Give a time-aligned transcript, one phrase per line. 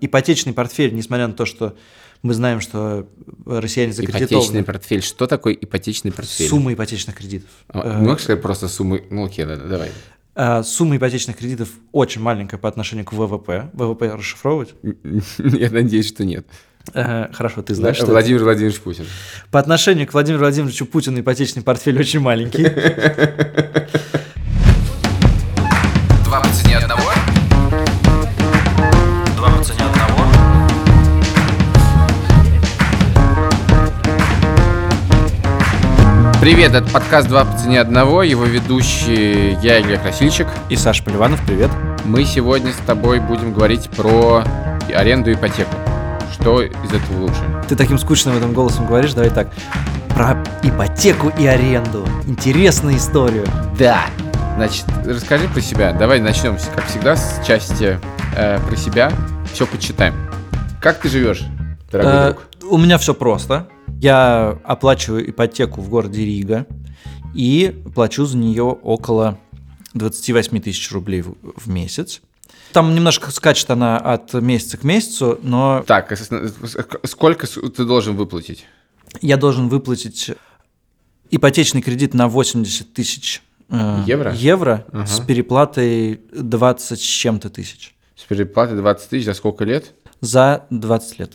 [0.00, 1.76] ипотечный портфель, несмотря на то, что
[2.22, 3.08] мы знаем, что
[3.46, 4.26] россияне закредитованы.
[4.26, 5.02] Ипотечный портфель.
[5.02, 6.48] Что такое ипотечный портфель?
[6.48, 7.50] Сумма ипотечных кредитов.
[7.68, 9.04] А, можешь сказать просто суммы?
[9.10, 9.90] Ну окей, да, давай.
[10.34, 13.70] А, сумма ипотечных кредитов очень маленькая по отношению к ВВП.
[13.72, 14.74] ВВП расшифровывать?
[15.38, 16.46] Я надеюсь, что нет.
[16.92, 18.44] Ага, хорошо, ты знаешь, что Владимир это?
[18.46, 19.04] Владимирович Путин.
[19.50, 22.64] По отношению к Владимиру Владимировичу Путину ипотечный портфель очень маленький.
[36.40, 40.46] Привет, это подкаст «Два по цене одного», его ведущий я, Илья Красильчик.
[40.70, 41.70] И Саша Поливанов, привет.
[42.04, 44.42] Мы сегодня с тобой будем говорить про
[44.94, 45.74] аренду и ипотеку
[46.40, 47.40] что из этого лучше?
[47.68, 49.48] Ты таким скучным этом голосом говоришь, давай так.
[50.08, 52.06] Про ипотеку и аренду.
[52.26, 53.46] Интересную историю.
[53.78, 54.06] Да.
[54.56, 55.92] Значит, расскажи про себя.
[55.92, 57.98] Давай начнем, как всегда, с части
[58.36, 59.12] э, про себя.
[59.52, 60.14] Все почитаем.
[60.80, 61.42] Как ты живешь,
[61.90, 62.72] дорогой э, друг?
[62.72, 63.66] У меня все просто.
[64.00, 66.66] Я оплачиваю ипотеку в городе Рига
[67.34, 69.38] и плачу за нее около
[69.92, 72.22] 28 тысяч рублей в, в месяц.
[72.72, 75.84] Там немножко скачет она от месяца к месяцу, но...
[75.86, 76.18] Так,
[77.04, 78.64] сколько ты должен выплатить?
[79.20, 80.30] Я должен выплатить
[81.30, 85.06] ипотечный кредит на 80 тысяч э, евро, евро ага.
[85.06, 87.94] с переплатой 20 с чем-то тысяч.
[88.16, 89.92] С переплатой 20 тысяч за сколько лет?
[90.20, 91.32] За 20 лет.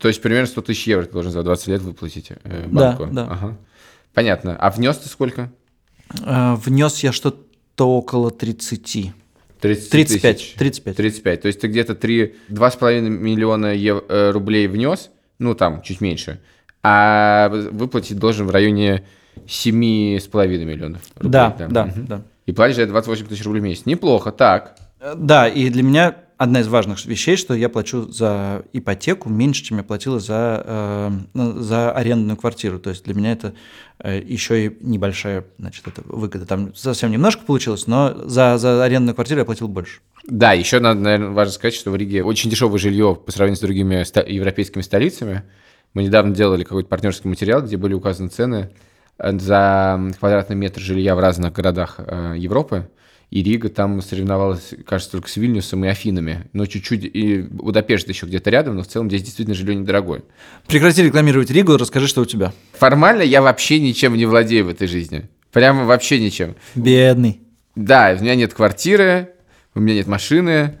[0.00, 3.06] То есть примерно 100 тысяч евро ты должен за 20 лет выплатить э, банку?
[3.06, 3.32] Да, да.
[3.32, 3.56] Ага.
[4.12, 4.56] Понятно.
[4.56, 5.50] А внес ты сколько?
[6.24, 9.12] Э, внес я что-то около 30.
[9.60, 10.54] 30 35, тысяч.
[10.54, 10.96] 35.
[10.96, 11.40] 35.
[11.40, 16.40] То есть ты где-то 3, 2,5 миллиона ев, э, рублей внес, ну там чуть меньше,
[16.82, 19.04] а выплатить должен в районе
[19.46, 21.32] 7,5 миллионов рублей.
[21.32, 21.82] Да, да, да.
[21.84, 22.06] Угу.
[22.06, 22.22] да.
[22.46, 23.86] И платишь за 28 тысяч рублей в месяц.
[23.86, 24.76] Неплохо, так.
[25.00, 29.62] Э, да, и для меня одна из важных вещей, что я плачу за ипотеку меньше,
[29.62, 32.78] чем я платила за, э, ну, за арендную квартиру.
[32.78, 33.54] То есть для меня это
[33.98, 36.46] э, еще и небольшая значит, это выгода.
[36.46, 40.00] Там совсем немножко получилось, но за, за арендную квартиру я платил больше.
[40.26, 43.60] Да, еще надо, наверное, важно сказать, что в Риге очень дешевое жилье по сравнению с
[43.60, 45.42] другими европейскими столицами.
[45.92, 48.70] Мы недавно делали какой-то партнерский материал, где были указаны цены
[49.18, 52.88] за квадратный метр жилья в разных городах э, Европы
[53.30, 58.26] и Рига там соревновалась, кажется, только с Вильнюсом и Афинами, но чуть-чуть, и Будапешт еще
[58.26, 60.22] где-то рядом, но в целом здесь действительно жилье недорогое.
[60.66, 62.52] Прекрати рекламировать Ригу, расскажи, что у тебя.
[62.72, 65.28] Формально я вообще ничем не владею в этой жизни.
[65.52, 66.54] Прямо вообще ничем.
[66.74, 67.40] Бедный.
[67.74, 69.30] Да, у меня нет квартиры,
[69.74, 70.78] у меня нет машины,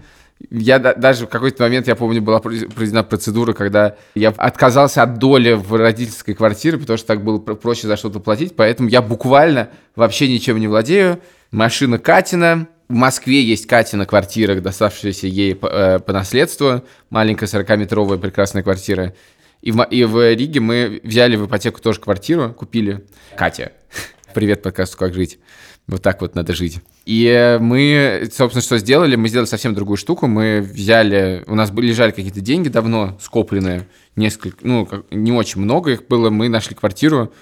[0.50, 5.52] я даже в какой-то момент, я помню, была проведена процедура, когда я отказался от доли
[5.52, 10.28] в родительской квартире, потому что так было проще за что-то платить, поэтому я буквально вообще
[10.28, 11.20] ничем не владею
[11.54, 12.68] машина Катина.
[12.88, 16.84] В Москве есть Катина квартира, доставшаяся ей по, э, по наследству.
[17.08, 19.14] Маленькая 40-метровая прекрасная квартира.
[19.62, 23.06] И в, и в Риге мы взяли в ипотеку тоже квартиру, купили.
[23.36, 23.72] Катя,
[24.34, 25.38] привет подкасту «Как жить».
[25.86, 26.80] Вот так вот надо жить.
[27.04, 29.16] И мы, собственно, что сделали?
[29.16, 30.26] Мы сделали совсем другую штуку.
[30.26, 31.44] Мы взяли...
[31.46, 33.86] У нас лежали какие-то деньги давно скопленные.
[34.16, 34.56] Несколько...
[34.62, 36.30] Ну, не очень много их было.
[36.30, 37.34] Мы нашли квартиру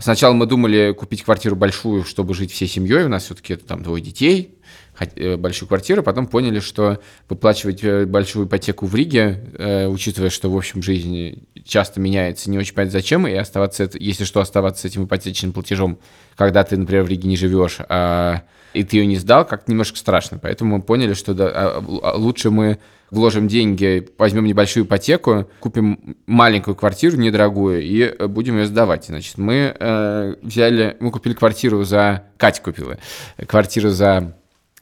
[0.00, 3.04] Сначала мы думали купить квартиру большую, чтобы жить всей семьей.
[3.04, 4.58] У нас все-таки там двое детей,
[4.98, 6.02] э, большую квартиру.
[6.02, 11.46] Потом поняли, что выплачивать э, большую ипотеку в Риге, э, учитывая, что, в общем, жизнь
[11.64, 15.98] часто меняется, не очень понятно зачем, и оставаться, если что, оставаться с этим ипотечным платежом,
[16.34, 19.98] когда ты, например, в Риге не живешь, а, и ты ее не сдал, как-то немножко
[19.98, 20.38] страшно.
[20.38, 22.78] Поэтому мы поняли, что да, а, лучше мы
[23.10, 29.06] вложим деньги, возьмем небольшую ипотеку, купим маленькую квартиру недорогую и э, будем ее сдавать.
[29.06, 32.24] Значит, мы э, взяли, мы купили квартиру за...
[32.36, 32.98] Катя купила
[33.46, 34.36] квартиру за,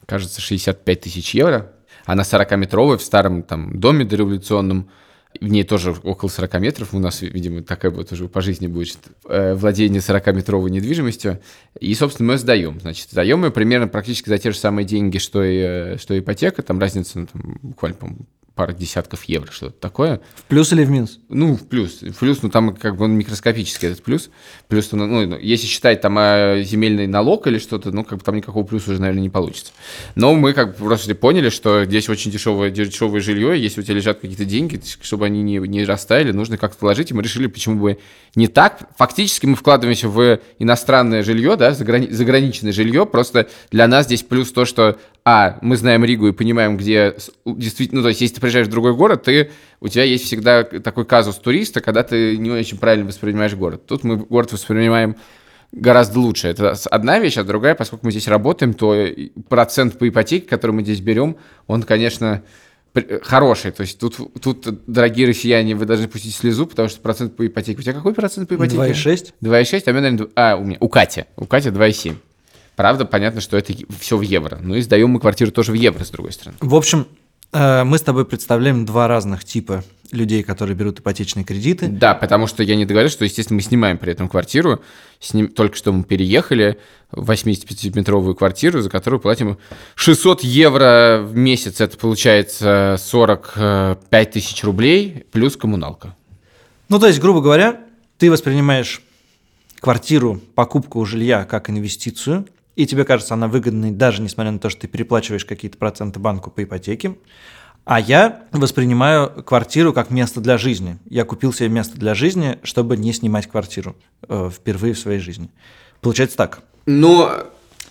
[0.05, 1.71] кажется, 65 тысяч евро.
[2.05, 4.89] Она 40-метровая в старом там доме дореволюционном.
[5.39, 6.93] В ней тоже около 40 метров.
[6.93, 11.39] У нас, видимо, такая вот уже по жизни будет э, владение 40-метровой недвижимостью.
[11.79, 12.79] И, собственно, мы сдаем.
[12.79, 16.19] Значит, сдаем мы примерно практически за те же самые деньги, что и, э, что и
[16.19, 16.61] ипотека.
[16.61, 18.09] Там разница ну, там, буквально, по
[18.59, 20.19] пара десятков евро, что-то такое.
[20.35, 21.19] В плюс или в минус?
[21.29, 22.01] Ну, в плюс.
[22.01, 24.29] В плюс, ну, там как бы он микроскопический, этот плюс.
[24.67, 28.35] Плюс, ну, ну если считать там а, земельный налог или что-то, ну, как бы там
[28.35, 29.71] никакого плюса уже, наверное, не получится.
[30.15, 33.95] Но мы как бы просто поняли, что здесь очень дешевое, дешевое жилье, если у тебя
[33.95, 37.79] лежат какие-то деньги, чтобы они не, не растаяли, нужно как-то вложить, и мы решили, почему
[37.79, 37.97] бы
[38.35, 38.89] не так.
[38.97, 44.51] Фактически мы вкладываемся в иностранное жилье, да, заграни- заграничное жилье, просто для нас здесь плюс
[44.51, 44.99] то, что
[45.31, 47.15] а, мы знаем Ригу и понимаем, где
[47.45, 50.63] действительно, ну, то есть, если ты приезжаешь в другой город, ты, у тебя есть всегда
[50.63, 53.85] такой казус туриста, когда ты не очень правильно воспринимаешь город.
[53.85, 55.15] Тут мы город воспринимаем
[55.71, 56.47] гораздо лучше.
[56.47, 59.05] Это одна вещь, а другая, поскольку мы здесь работаем, то
[59.49, 61.35] процент по ипотеке, который мы здесь берем,
[61.67, 62.41] он, конечно,
[62.93, 63.69] пр- хороший.
[63.69, 67.77] То есть тут, тут, дорогие россияне, вы должны пустить слезу, потому что процент по ипотеке.
[67.77, 68.77] У тебя какой процент по ипотеке?
[68.93, 69.33] 2,6?
[69.43, 71.25] 2,6, а у меня, наверное, дв- а, у меня, у Кати.
[71.37, 72.15] У Кати 2,7.
[72.79, 74.57] Правда, понятно, что это все в евро.
[74.61, 76.55] Ну и сдаем мы квартиру тоже в евро, с другой стороны.
[76.61, 77.07] В общем,
[77.51, 81.89] э, мы с тобой представляем два разных типа людей, которые берут ипотечные кредиты.
[81.89, 84.81] Да, потому что я не договорил, что, естественно, мы снимаем при этом квартиру.
[85.19, 86.79] С ним, только что мы переехали
[87.11, 89.57] в 85-метровую квартиру, за которую платим
[89.95, 91.81] 600 евро в месяц.
[91.81, 96.15] Это получается 45 тысяч рублей плюс коммуналка.
[96.87, 97.81] Ну, то есть, грубо говоря,
[98.17, 99.01] ты воспринимаешь
[99.81, 102.47] квартиру, покупку жилья как инвестицию,
[102.79, 106.49] и тебе кажется она выгодной, даже несмотря на то, что ты переплачиваешь какие-то проценты банку
[106.49, 107.17] по ипотеке.
[107.83, 110.97] А я воспринимаю квартиру как место для жизни.
[111.09, 113.97] Я купил себе место для жизни, чтобы не снимать квартиру
[114.29, 115.49] э, впервые в своей жизни.
[115.99, 116.61] Получается так.
[116.85, 117.47] Но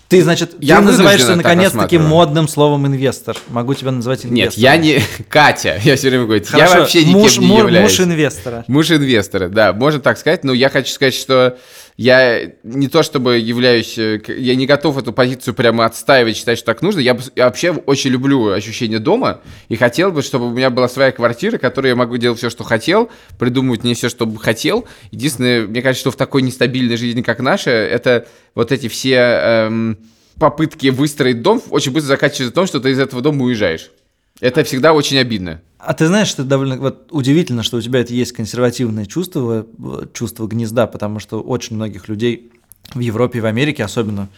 [0.08, 3.36] Ты, значит, Я ты называешься наконец-таки модным словом инвестор.
[3.48, 4.36] Могу тебя называть инвестором.
[4.36, 5.02] нет, я не...
[5.28, 7.90] Катя, я все время говорю, Хорошо, я вообще никем муж, не являюсь.
[7.90, 8.64] Муж инвестора.
[8.68, 11.58] Муж инвестора, да, можно так сказать, но я хочу сказать, что
[11.98, 16.66] я не то чтобы являюсь, э, я не готов эту позицию прямо отстаивать, считать, что
[16.66, 17.00] так нужно.
[17.00, 21.10] Я, я вообще очень люблю ощущение дома и хотел бы, чтобы у меня была своя
[21.10, 24.86] квартира, в которой я могу делать все, что хотел, придумывать не все, что бы хотел.
[25.10, 29.98] Единственное, мне кажется, что в такой нестабильной жизни, как наша, это вот эти все эм,
[30.38, 33.90] попытки выстроить дом очень быстро заканчиваются том, что ты из этого дома уезжаешь.
[34.40, 35.60] Это всегда очень обидно.
[35.78, 40.06] А ты знаешь, что довольно вот, удивительно, что у тебя это есть консервативное чувство, э,
[40.12, 42.50] чувство гнезда, потому что очень многих людей
[42.94, 44.28] в Европе и в Америке, особенно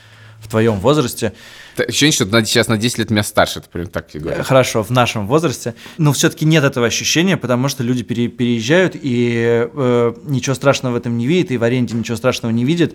[0.40, 1.34] в твоем возрасте,
[1.76, 4.90] Ощущение, что на- сейчас на 10 лет меня старше, это прям так э, хорошо, в
[4.90, 10.54] нашем возрасте, но все-таки нет этого ощущения, потому что люди пере- переезжают и э, ничего
[10.54, 12.94] страшного в этом не видят, и в аренде ничего страшного не видят.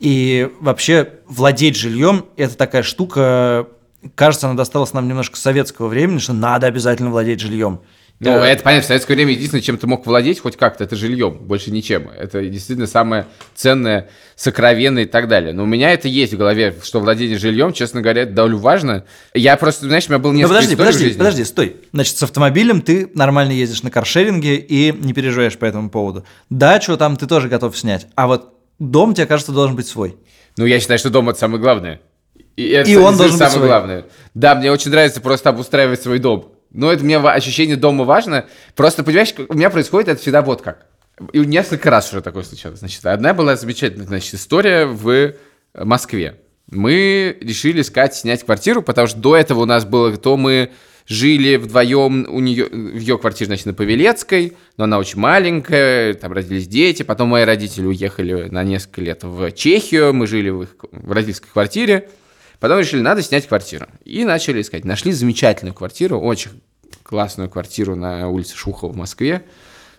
[0.00, 3.66] И вообще владеть жильем– это такая штука,
[4.14, 7.80] кажется, она досталась нам немножко советского времени, что надо обязательно владеть жильем.
[8.20, 10.94] Ну, Э, это понятно, в советское время единственное, чем ты мог владеть хоть как-то, это
[10.94, 12.08] жильем, больше ничем.
[12.08, 13.26] Это действительно самое
[13.56, 15.52] ценное, сокровенное и так далее.
[15.52, 19.04] Но у меня это есть в голове, что владение жильем, честно говоря, это довольно важно.
[19.34, 21.18] Я просто, знаешь, у меня было Ну, несколько подожди, историй в подожди, жизни.
[21.18, 21.76] подожди, стой.
[21.92, 26.24] Значит, с автомобилем ты нормально ездишь на каршеринге и не переживаешь по этому поводу.
[26.48, 28.06] Дачу там ты тоже готов снять.
[28.14, 30.16] А вот дом, тебе кажется, должен быть свой.
[30.56, 32.00] Ну, я считаю, что дом это самое главное.
[32.56, 33.66] И, это И он должен быть самое свой.
[33.66, 34.04] главное.
[34.34, 36.52] Да, мне очень нравится просто обустраивать свой дом.
[36.70, 38.46] Но это мне ощущение дома важно.
[38.74, 40.86] Просто, понимаешь, у меня происходит это всегда вот как.
[41.32, 42.78] И несколько раз уже такое случалось.
[42.78, 45.34] Значит, одна была замечательная значит, история в
[45.74, 46.40] Москве.
[46.70, 50.70] Мы решили искать, снять квартиру, потому что до этого у нас было, то мы
[51.06, 56.32] жили вдвоем у нее, в ее квартире, значит, на Павелецкой, но она очень маленькая, там
[56.32, 60.76] родились дети, потом мои родители уехали на несколько лет в Чехию, мы жили в их
[60.92, 62.08] в родительской квартире,
[62.62, 64.84] потом решили, надо снять квартиру, и начали искать.
[64.84, 66.62] Нашли замечательную квартиру, очень
[67.02, 69.42] классную квартиру на улице Шухова в Москве,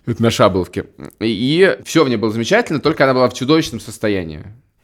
[0.06, 0.86] это на Шабловке,
[1.20, 4.44] и все в ней было замечательно, только она была в чудовищном состоянии.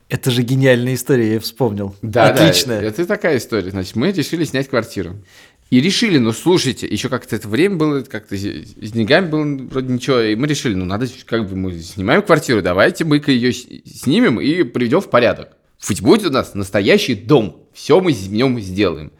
[0.09, 1.95] Это же гениальная история, я вспомнил.
[2.01, 2.81] Да, Отличная.
[2.81, 3.69] да, это такая история.
[3.69, 5.15] Значит, мы решили снять квартиру.
[5.69, 10.19] И решили, ну слушайте, еще как-то это время было, как-то с деньгами было вроде ничего,
[10.19, 14.63] и мы решили, ну надо, как бы мы снимаем квартиру, давайте мы ее снимем и
[14.63, 15.58] приведем в порядок.
[15.87, 19.11] Ведь будет у нас настоящий дом, все мы в нем сделаем.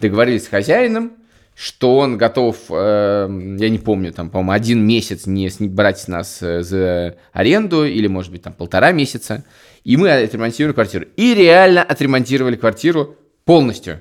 [0.00, 1.12] Договорились с хозяином,
[1.54, 3.28] что он готов, э,
[3.58, 7.84] я не помню, там, по-моему, один месяц не сни- брать с нас э, за аренду,
[7.84, 9.44] или, может быть, там, полтора месяца,
[9.84, 11.06] и мы отремонтируем квартиру.
[11.16, 14.00] И реально отремонтировали квартиру полностью.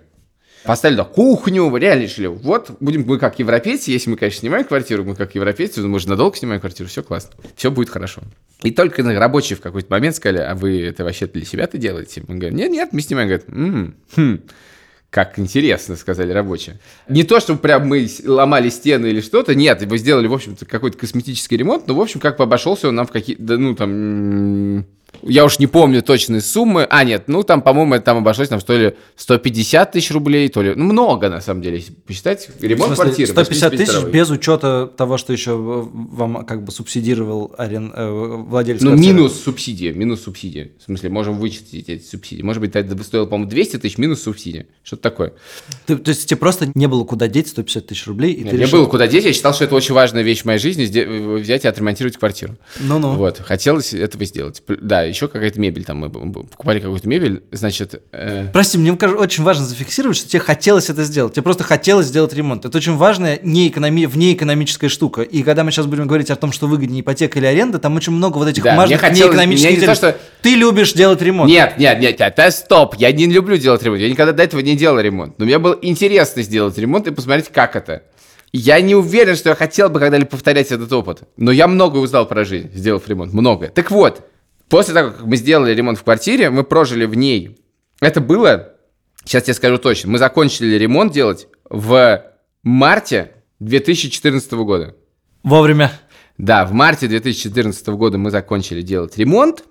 [0.63, 5.03] Поставили туда кухню, реально решили, вот будем мы как европейцы, если мы, конечно, снимаем квартиру,
[5.03, 8.22] мы как европейцы, мы же надолго снимаем квартиру, все классно, все будет хорошо.
[8.62, 12.24] И только рабочие в какой-то момент сказали, а вы это вообще для себя-то делаете?
[12.27, 14.39] Мы говорим, нет, нет, мы снимаем, говорят, «М, хм,
[15.10, 16.79] как интересно, сказали рабочие.
[17.08, 20.98] Не то, чтобы прям мы ломали стены или что-то, нет, мы сделали, в общем-то, какой-то
[20.98, 24.86] косметический ремонт, но, в общем, как бы обошелся он нам в какие-то, да, ну, там,
[25.22, 26.86] я уж не помню точные суммы.
[26.89, 30.62] А, нет, ну, там, по-моему, это там обошлось нам, что ли, 150 тысяч рублей, то
[30.62, 32.50] ли, ну, много, на самом деле, если посчитать.
[32.60, 33.32] Ремонт квартиры.
[33.32, 34.12] 150 тысяч 85-й.
[34.12, 37.93] без учета того, что еще вам как бы субсидировал арен...
[37.96, 38.10] э,
[38.48, 39.13] владелец Ну, квартиры.
[39.15, 40.72] минус субсидия, минус субсидия.
[40.79, 42.41] В смысле, можем вычислить эти субсидии.
[42.41, 44.65] Может быть, это стоило, по-моему, 200 тысяч минус субсидия.
[44.84, 45.34] Что-то такое.
[45.86, 48.58] Ты- то есть тебе просто не было куда деть 150 тысяч рублей, и Нет, ты
[48.58, 50.84] решил- было куда деть, я считал, что это очень важная вещь в моей жизни,
[51.38, 52.55] взять и отремонтировать квартиру.
[52.79, 53.13] Ну-ну.
[53.15, 54.62] Вот, хотелось этого сделать.
[54.82, 58.01] Да, еще какая-то мебель там, мы покупали какую-то мебель, значит...
[58.12, 61.33] э, Прости, мне кажется, очень важно зафиксировать, что тебе хотелось это сделать.
[61.33, 62.65] Тебе просто хотелось сделать ремонт.
[62.65, 64.05] Это очень важная неэкономи...
[64.05, 65.22] внеэкономическая штука.
[65.22, 68.13] И когда мы сейчас будем говорить о том, что выгоднее ипотека или аренда, там очень
[68.13, 71.50] много вот этих Да, важных хотелось- неэкономических не то, что- Ты любишь делать ремонт.
[71.50, 74.75] Нет, нет, нет, это стоп, я не люблю делать ремонт, я никогда до этого не
[74.75, 78.03] делал ремонт, но мне было интересно сделать ремонт и посмотреть, как это.
[78.55, 81.24] Я не уверен, что я хотел бы когда-либо повторять этот опыт.
[81.38, 83.33] Но я много узнал про жизнь, сделав ремонт.
[83.33, 83.69] Много.
[83.69, 84.22] Так вот,
[84.70, 87.58] после того, как мы сделали ремонт в квартире, мы прожили в ней.
[88.00, 88.74] Это было,
[89.24, 92.24] сейчас я скажу точно, мы закончили ремонт делать в
[92.63, 94.96] марте 2014 года.
[95.43, 95.91] Вовремя.
[96.38, 99.63] Да, в марте 2014 года мы закончили делать ремонт.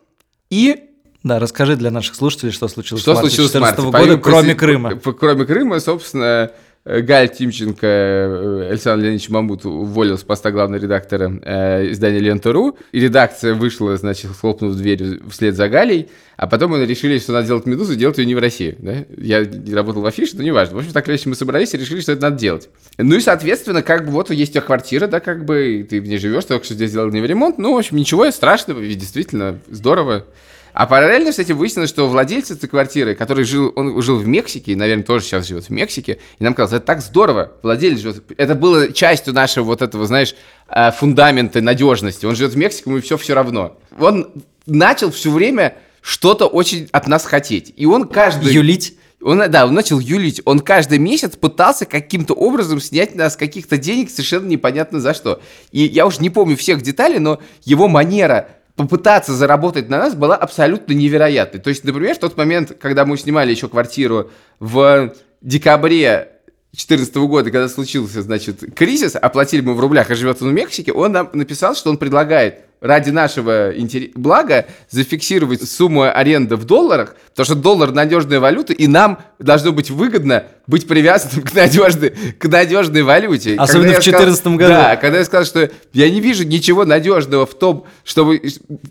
[0.50, 0.90] И
[1.22, 3.82] Да, расскажи для наших слушателей, что случилось что в марте случилось в марте?
[3.82, 5.14] 2014 года, Помимо кроме Крыма.
[5.18, 6.52] Кроме Крыма, собственно,
[6.84, 12.98] Галь Тимченко, э, Александр Леонидович Мамут уволил с поста главного редактора э, издания «Лента.ру», и
[12.98, 17.66] редакция вышла, значит, хлопнув дверью вслед за Галей, а потом мы решили, что надо делать
[17.66, 18.74] «Медузу», делать ее не в России.
[18.80, 19.04] Да?
[19.16, 20.74] Я работал в афише, но неважно.
[20.74, 22.68] В общем, так иначе мы собрались и решили, что это надо делать.
[22.98, 26.08] Ну и, соответственно, как бы вот есть у тебя квартира, да, как бы, ты в
[26.08, 27.58] ней живешь, только что здесь сделали не ремонт.
[27.58, 30.24] Ну, в общем, ничего страшного, ведь действительно здорово.
[30.72, 34.72] А параллельно с этим выяснилось, что владелец этой квартиры, который жил, он жил в Мексике,
[34.72, 38.24] и, наверное, тоже сейчас живет в Мексике, и нам казалось, это так здорово, владелец живет,
[38.36, 40.34] это было частью нашего вот этого, знаешь,
[40.68, 42.26] э, фундамента надежности.
[42.26, 43.76] Он живет в Мексике, ему все все равно.
[43.98, 44.28] Он
[44.66, 47.72] начал все время что-то очень от нас хотеть.
[47.76, 48.52] И он каждый...
[48.52, 48.96] Юлить.
[49.22, 50.42] Он, да, он начал юлить.
[50.44, 55.40] Он каждый месяц пытался каким-то образом снять нас каких-то денег совершенно непонятно за что.
[55.70, 60.36] И я уж не помню всех деталей, но его манера попытаться заработать на нас была
[60.36, 61.60] абсолютно невероятной.
[61.60, 66.32] То есть, например, в тот момент, когда мы снимали еще квартиру в декабре
[66.72, 70.92] 2014 года, когда случился, значит, кризис, оплатили мы в рублях, а живет он в Мексике,
[70.92, 73.72] он нам написал, что он предлагает ради нашего
[74.14, 79.90] блага зафиксировать сумму аренды в долларах, потому что доллар надежная валюта, и нам должно быть
[79.90, 83.56] выгодно быть привязанным к надежной, к надежной валюте.
[83.58, 84.72] Особенно Когда в 14 году.
[84.72, 88.40] Да, когда я сказал, что я не вижу ничего надежного в том, чтобы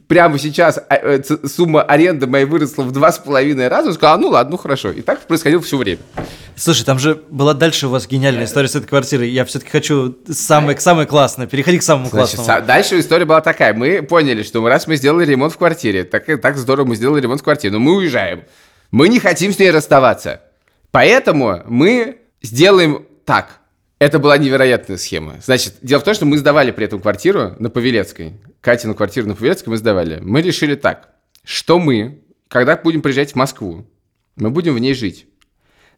[0.08, 4.14] прямо сейчас а, э, сумма аренды моей выросла в два с половиной раза, он сказал,
[4.14, 4.92] «А, ну ладно, ну хорошо.
[4.92, 5.98] И так происходило все время.
[6.56, 9.32] Слушай, там же была дальше у вас гениальная история с этой квартирой.
[9.32, 11.48] Я все-таки хочу самое, самое классное.
[11.48, 12.68] Переходи к самому Значит, классному.
[12.68, 13.74] дальше история была такая.
[13.74, 17.42] Мы поняли, что раз мы сделали ремонт в квартире, так, так здорово мы сделали ремонт
[17.42, 18.44] в квартире, но мы уезжаем.
[18.92, 20.42] Мы не хотим с ней расставаться.
[20.92, 23.60] Поэтому мы сделаем так.
[24.00, 25.36] Это была невероятная схема.
[25.44, 28.34] Значит, дело в том, что мы сдавали при этом квартиру на Павелецкой.
[28.60, 30.20] Катину квартиру на Павелецкой мы сдавали.
[30.22, 31.10] Мы решили так,
[31.44, 33.88] что мы, когда будем приезжать в Москву,
[34.36, 35.28] мы будем в ней жить.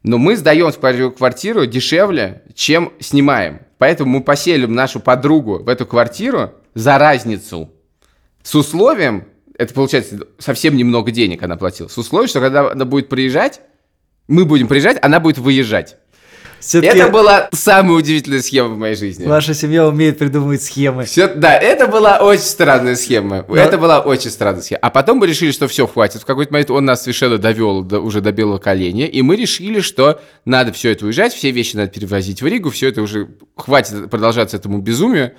[0.02, 0.70] Но мы сдаем
[1.12, 3.60] квартиру дешевле, чем снимаем.
[3.78, 7.72] Поэтому мы поселим нашу подругу в эту квартиру за разницу.
[8.42, 9.24] С условием,
[9.56, 13.62] это получается совсем немного денег она платила, с условием, что когда она будет приезжать,
[14.28, 15.96] мы будем приезжать, она будет выезжать.
[16.60, 19.26] Всё-таки Это была самая удивительная схема в моей жизни.
[19.26, 21.04] Ваша семья умеет придумывать схемы.
[21.04, 23.44] Все, да, это была очень странная схема.
[23.50, 24.78] Это была очень странная схема.
[24.80, 26.22] А потом мы решили, что все, хватит.
[26.22, 29.80] В какой-то момент он нас совершенно довел до- уже до белого коленя, и мы решили,
[29.80, 34.08] что надо все это уезжать, все вещи надо перевозить в Ригу, все это уже хватит
[34.08, 35.32] продолжаться этому безумию.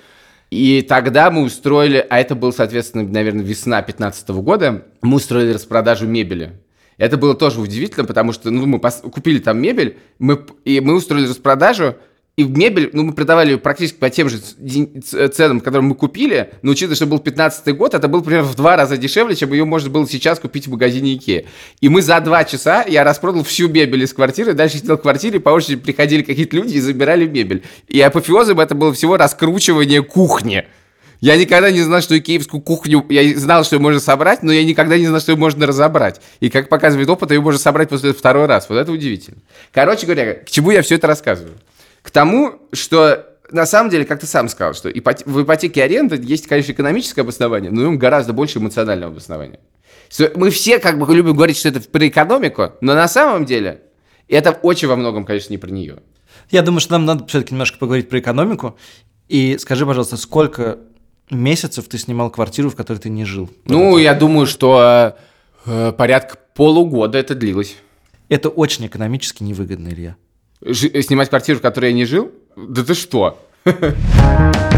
[0.52, 6.06] И тогда мы устроили, а это был, соответственно, наверное, весна 2015 года, мы устроили распродажу
[6.06, 6.52] мебели.
[6.98, 11.28] Это было тоже удивительно, потому что ну, мы купили там мебель, мы, и мы устроили
[11.28, 11.96] распродажу,
[12.36, 16.50] и мебель, ну, мы продавали ее практически по тем же ц- ценам, которые мы купили,
[16.60, 19.64] но учитывая, что был 15 год, это было примерно в два раза дешевле, чем ее
[19.64, 21.44] можно было сейчас купить в магазине Икеа.
[21.80, 25.40] И мы за два часа, я распродал всю мебель из квартиры, дальше сидел в квартире,
[25.40, 27.62] по очереди приходили какие-то люди и забирали мебель.
[27.88, 30.66] И апофеозом это было всего раскручивание кухни.
[31.20, 33.04] Я никогда не знал, что икеевскую кухню...
[33.08, 36.20] Я знал, что ее можно собрать, но я никогда не знал, что ее можно разобрать.
[36.40, 38.68] И как показывает опыт, ее можно собрать после второй раз.
[38.68, 39.38] Вот это удивительно.
[39.72, 41.54] Короче говоря, к чему я все это рассказываю?
[42.02, 46.16] К тому, что на самом деле, как ты сам сказал, что ипоте- в ипотеке аренда
[46.16, 49.60] есть, конечно, экономическое обоснование, но нем гораздо больше эмоционального обоснования.
[50.34, 53.82] Мы все как бы любим говорить, что это про экономику, но на самом деле
[54.28, 55.98] это очень во многом, конечно, не про нее.
[56.50, 58.76] Я думаю, что нам надо все-таки немножко поговорить про экономику.
[59.28, 60.78] И скажи, пожалуйста, сколько
[61.30, 63.50] месяцев ты снимал квартиру, в которой ты не жил?
[63.64, 65.16] Ну, я думаю, что
[65.64, 67.76] э, порядка полугода это длилось.
[68.28, 70.16] Это очень экономически невыгодно, Илья.
[70.62, 72.32] Жи- снимать квартиру, в которой я не жил?
[72.56, 73.38] Да ты что?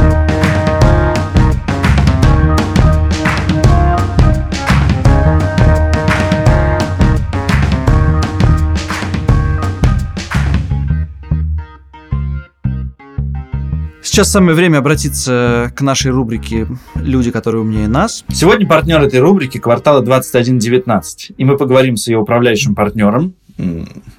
[14.18, 18.25] Сейчас самое время обратиться к нашей рубрике «Люди, которые умнее нас».
[18.32, 21.34] Сегодня партнер этой рубрики квартала 2119.
[21.37, 23.37] И мы поговорим с ее управляющим партнером,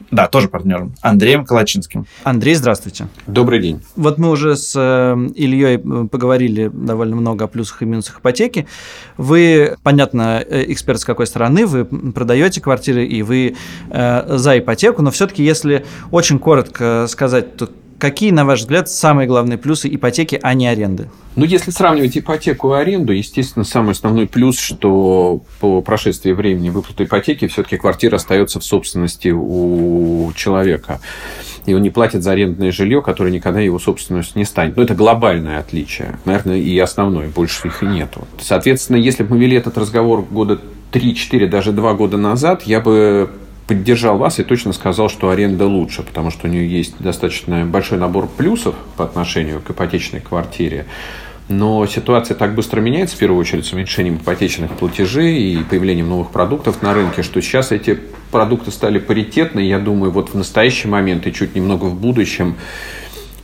[0.09, 2.05] да, тоже партнером, Андреем Калачинским.
[2.23, 3.09] Андрей, здравствуйте.
[3.27, 3.81] Добрый день.
[3.97, 8.67] Вот мы уже с э, Ильей э, поговорили довольно много о плюсах и минусах ипотеки.
[9.17, 13.57] Вы, понятно, э, эксперт с какой стороны, вы продаете квартиры и вы
[13.89, 19.27] э, за ипотеку, но все-таки, если очень коротко сказать, то Какие, на ваш взгляд, самые
[19.27, 21.09] главные плюсы ипотеки, а не аренды?
[21.35, 27.03] Ну, если сравнивать ипотеку и аренду, естественно, самый основной плюс, что по прошествии времени выплаты
[27.03, 31.01] ипотеки все-таки квартира остается в собственности у человека.
[31.65, 34.77] И он не платит за арендное жилье, которое никогда его собственностью не станет.
[34.77, 36.17] Но это глобальное отличие.
[36.25, 37.27] Наверное, и основное.
[37.27, 38.27] Больше их и нету.
[38.39, 40.59] Соответственно, если бы мы вели этот разговор года
[40.93, 43.29] 3-4, даже 2 года назад, я бы
[43.69, 47.99] поддержал вас и точно сказал, что аренда лучше, потому что у нее есть достаточно большой
[47.99, 50.87] набор плюсов по отношению к ипотечной квартире.
[51.49, 56.31] Но ситуация так быстро меняется, в первую очередь, с уменьшением ипотечных платежей и появлением новых
[56.31, 57.99] продуктов на рынке, что сейчас эти
[58.31, 59.59] продукты стали паритетны.
[59.59, 62.55] Я думаю, вот в настоящий момент и чуть немного в будущем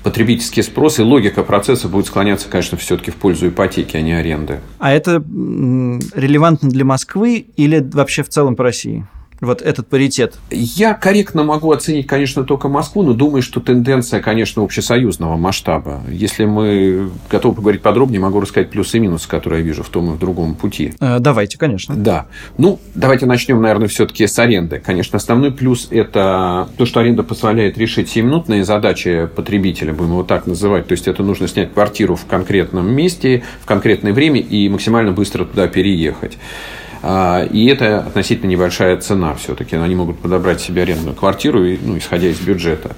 [0.01, 4.59] потребительский спрос и логика процесса будет склоняться, конечно, все-таки в пользу ипотеки, а не аренды.
[4.79, 9.05] А это релевантно для Москвы или вообще в целом по России?
[9.41, 10.35] Вот этот паритет?
[10.49, 16.01] Я корректно могу оценить, конечно, только Москву, но думаю, что тенденция, конечно, общесоюзного масштаба.
[16.09, 20.11] Если мы готовы поговорить подробнее, могу рассказать плюсы и минусы, которые я вижу в том
[20.11, 20.93] и в другом пути.
[20.99, 21.95] Э, давайте, конечно.
[21.95, 22.27] Да.
[22.57, 24.81] Ну, давайте начнем, наверное, все-таки с аренды.
[24.83, 30.47] Конечно, основной плюс– это то, что аренда позволяет решить 7-минутные задачи потребителя, будем его так
[30.47, 30.87] называть.
[30.87, 35.45] То есть, это нужно снять квартиру в конкретном месте, в конкретное время и максимально быстро
[35.45, 36.37] туда переехать.
[37.07, 39.75] А, и это относительно небольшая цена все-таки.
[39.75, 42.95] Они могут подобрать себе арендную квартиру, ну, исходя из бюджета.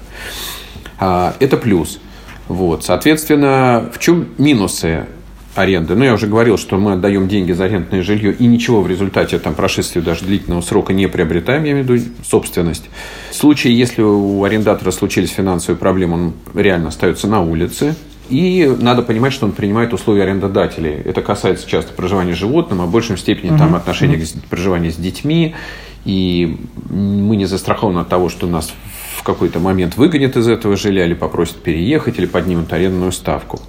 [0.98, 2.00] А, это плюс.
[2.48, 2.84] Вот.
[2.84, 5.04] Соответственно, в чем минусы
[5.54, 5.94] аренды.
[5.94, 9.38] Ну, я уже говорил, что мы отдаем деньги за арендное жилье и ничего в результате
[9.38, 12.88] там, прошествия даже длительного срока не приобретаем, я имею в виду собственность.
[13.30, 17.94] В случае, если у арендатора случились финансовые проблемы, он реально остается на улице,
[18.28, 20.94] и надо понимать, что он принимает условия арендодателей.
[21.04, 23.58] Это касается часто проживания с животным, а в большем степени uh-huh.
[23.58, 24.42] там отношения uh-huh.
[24.42, 25.54] к проживанию с детьми.
[26.04, 26.58] И
[26.88, 28.72] мы не застрахованы от того, что нас
[29.16, 33.60] в какой-то момент выгонят из этого жилья, или попросят переехать, или поднимут арендную ставку.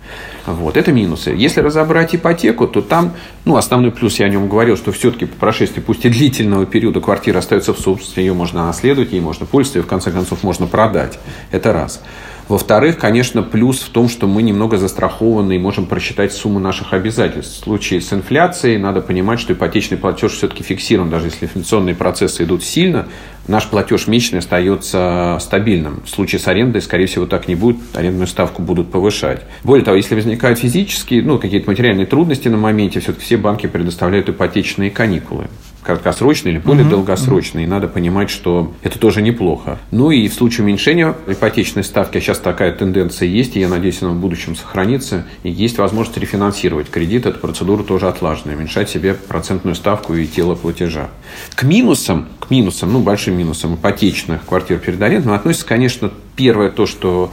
[0.54, 1.32] Вот, это минусы.
[1.32, 3.14] Если разобрать ипотеку, то там,
[3.46, 7.02] ну, основной плюс, я о нем говорил, что все-таки по прошествии, пусть и длительного периода,
[7.02, 10.68] квартира остается в собственности, ее можно наследовать, ей можно пользоваться, ее в конце концов можно
[10.68, 11.20] продать.
[11.52, 12.02] Это раз.
[12.50, 17.58] Во-вторых, конечно, плюс в том, что мы немного застрахованы и можем просчитать сумму наших обязательств.
[17.58, 21.12] В случае с инфляцией надо понимать, что ипотечный платеж все-таки фиксирован.
[21.12, 23.08] Даже если инфляционные процессы идут сильно,
[23.48, 26.02] наш платеж месячный остается стабильным.
[26.04, 27.78] В случае с арендой, скорее всего, так не будет.
[27.94, 29.44] Арендную ставку будут повышать.
[29.64, 34.30] Более того, если возникают физические, ну, какие-то материальные трудности на моменте, все-таки все банки предоставляют
[34.30, 35.48] ипотечные каникулы
[35.82, 37.66] краткосрочные или более угу, долгосрочные.
[37.66, 37.68] Угу.
[37.68, 39.80] И надо понимать, что это тоже неплохо.
[39.92, 44.02] Ну и в случае уменьшения ипотечной ставки, а сейчас такая тенденция есть, и я надеюсь,
[44.02, 47.26] она в будущем сохранится, и есть возможность рефинансировать кредит.
[47.26, 48.56] Эта процедура тоже отлаженная.
[48.56, 51.08] Уменьшать себе процентную ставку и тело платежа.
[51.56, 56.86] К минусам, к минусам, ну, большим минусам ипотечных квартир перед арендой относится, конечно, первое то,
[56.86, 57.32] что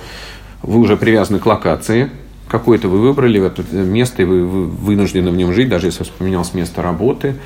[0.63, 2.11] вы уже привязаны к локации,
[2.49, 6.83] какое-то вы выбрали это место, и вы вынуждены в нем жить, даже если поменялось место
[6.83, 7.37] работы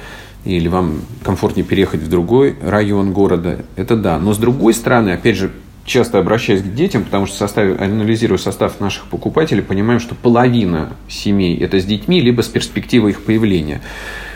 [0.44, 4.18] или вам комфортнее переехать в другой район города, это да.
[4.18, 5.50] Но с другой стороны, опять же,
[5.84, 11.58] часто обращаюсь к детям, потому что состав, анализируя состав наших покупателей, понимаем, что половина семей
[11.58, 13.82] это с детьми, либо с перспективой их появления.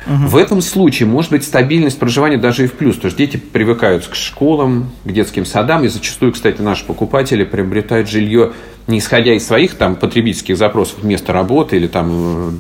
[0.07, 0.29] Угу.
[0.29, 2.97] В этом случае может быть стабильность проживания даже и в плюс.
[2.97, 8.09] То есть дети привыкают к школам, к детским садам, и зачастую, кстати, наши покупатели приобретают
[8.09, 8.53] жилье
[8.87, 12.51] не исходя из своих там потребительских запросов места работы или там, э,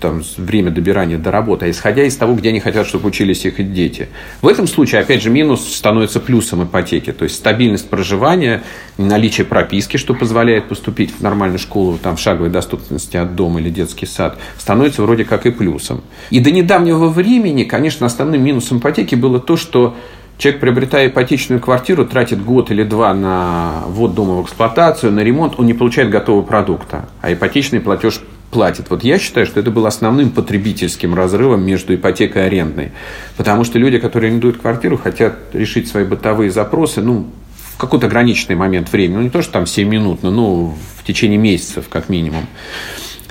[0.00, 3.72] там время добирания до работы, а исходя из того, где они хотят, чтобы учились их
[3.72, 4.08] дети.
[4.40, 7.12] В этом случае, опять же, минус становится плюсом ипотеки.
[7.12, 8.62] То есть стабильность проживания,
[8.96, 13.68] наличие прописки, что позволяет поступить в нормальную школу там, в шаговой доступности от дома или
[13.68, 16.02] детский сад, становится вроде как и плюсом.
[16.30, 16.50] И до
[16.86, 19.96] недавнего времени, конечно, основным минусом ипотеки было то, что
[20.38, 25.54] Человек, приобретая ипотечную квартиру, тратит год или два на ввод дома в эксплуатацию, на ремонт,
[25.56, 28.20] он не получает готового продукта, а ипотечный платеж
[28.50, 28.90] платит.
[28.90, 32.92] Вот я считаю, что это был основным потребительским разрывом между ипотекой и арендной.
[33.38, 37.28] Потому что люди, которые арендуют квартиру, хотят решить свои бытовые запросы, ну,
[37.72, 39.16] в какой-то ограниченный момент времени.
[39.16, 42.46] Ну, не то, что там 7 минут, но ну, в течение месяцев, как минимум.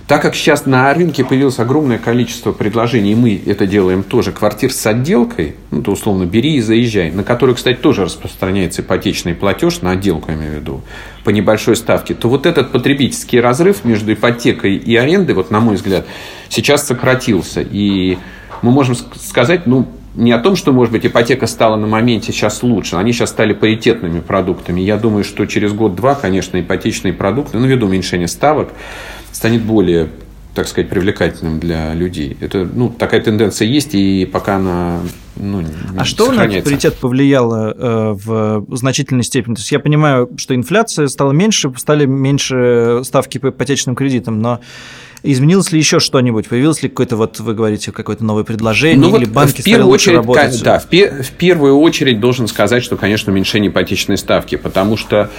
[0.07, 4.71] Так как сейчас на рынке появилось огромное количество предложений, и мы это делаем тоже, квартир
[4.71, 9.81] с отделкой, ну, то условно бери и заезжай, на который, кстати, тоже распространяется ипотечный платеж,
[9.81, 10.81] на отделку я имею в виду,
[11.23, 15.75] по небольшой ставке, то вот этот потребительский разрыв между ипотекой и арендой, вот на мой
[15.75, 16.05] взгляд,
[16.49, 17.61] сейчас сократился.
[17.61, 18.19] И
[18.61, 22.63] мы можем сказать, ну, не о том, что, может быть, ипотека стала на моменте сейчас
[22.63, 24.82] лучше, они сейчас стали паритетными продуктами.
[24.82, 28.69] Я думаю, что через год-два, конечно, ипотечные продукты, ну, ввиду уменьшения ставок,
[29.32, 30.10] станет более
[30.54, 32.38] так сказать, привлекательным для людей.
[32.39, 35.01] Это, ну, такая тенденция есть, и пока она
[35.36, 35.65] ну,
[35.97, 39.56] а что на приоритет повлияло э, в значительной степени?
[39.56, 44.62] То есть я понимаю, что инфляция стала меньше, стали меньше ставки по ипотечным кредитам, но
[45.25, 46.47] Изменилось ли еще что-нибудь?
[46.47, 49.91] Появилось ли какое-то, вот вы говорите, какое-то новое предложение, ну, или вот банки в первую
[49.91, 50.63] очередь, работать?
[50.63, 55.29] Да, в, в первую очередь должен сказать, что, конечно, уменьшение ипотечной ставки, потому что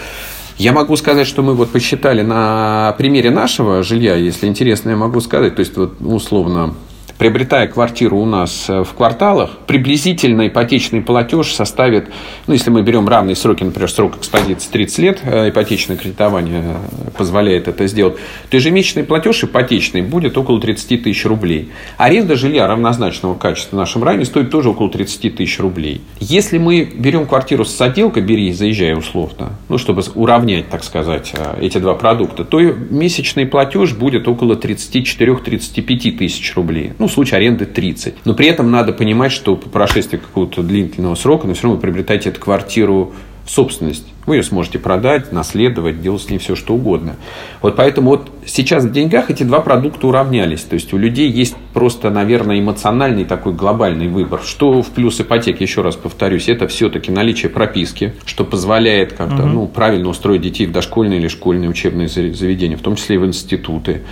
[0.59, 5.21] я могу сказать, что мы вот посчитали на примере нашего жилья, если интересно, я могу
[5.21, 6.75] сказать, то есть вот условно
[7.19, 12.09] приобретая квартиру у нас э, в кварталах, приблизительно ипотечный платеж составит,
[12.47, 17.11] ну, если мы берем равные сроки, например, срок экспозиции 30 лет, э, ипотечное кредитование э,
[17.17, 18.17] позволяет это сделать,
[18.51, 21.71] то ежемесячный платеж ипотечный будет около 30 тысяч рублей.
[21.97, 26.03] Аренда жилья равнозначного качества в нашем районе стоит тоже около 30 тысяч рублей.
[26.21, 31.79] Если мы берем квартиру с отделкой, бери заезжай условно, ну, чтобы уравнять, так сказать, эти
[31.79, 36.93] два продукта, то месячный платеж будет около 34-35 тысяч рублей.
[36.99, 38.15] Ну, ну, в случае аренды 30.
[38.25, 41.83] Но при этом надо понимать, что по прошествии какого-то длительного срока, но все равно вы
[41.83, 43.13] приобретаете эту квартиру
[43.45, 44.05] в собственность.
[44.27, 47.15] Вы ее сможете продать, наследовать, делать с ней все, что угодно.
[47.63, 50.63] Вот поэтому вот сейчас в деньгах эти два продукта уравнялись.
[50.63, 54.41] То есть у людей есть просто, наверное, эмоциональный такой глобальный выбор.
[54.45, 59.47] Что в плюс ипотеки, еще раз повторюсь, это все-таки наличие прописки, что позволяет как-то угу.
[59.47, 63.27] ну, правильно устроить детей в дошкольные или школьные учебные заведения, в том числе и в
[63.27, 64.03] институты.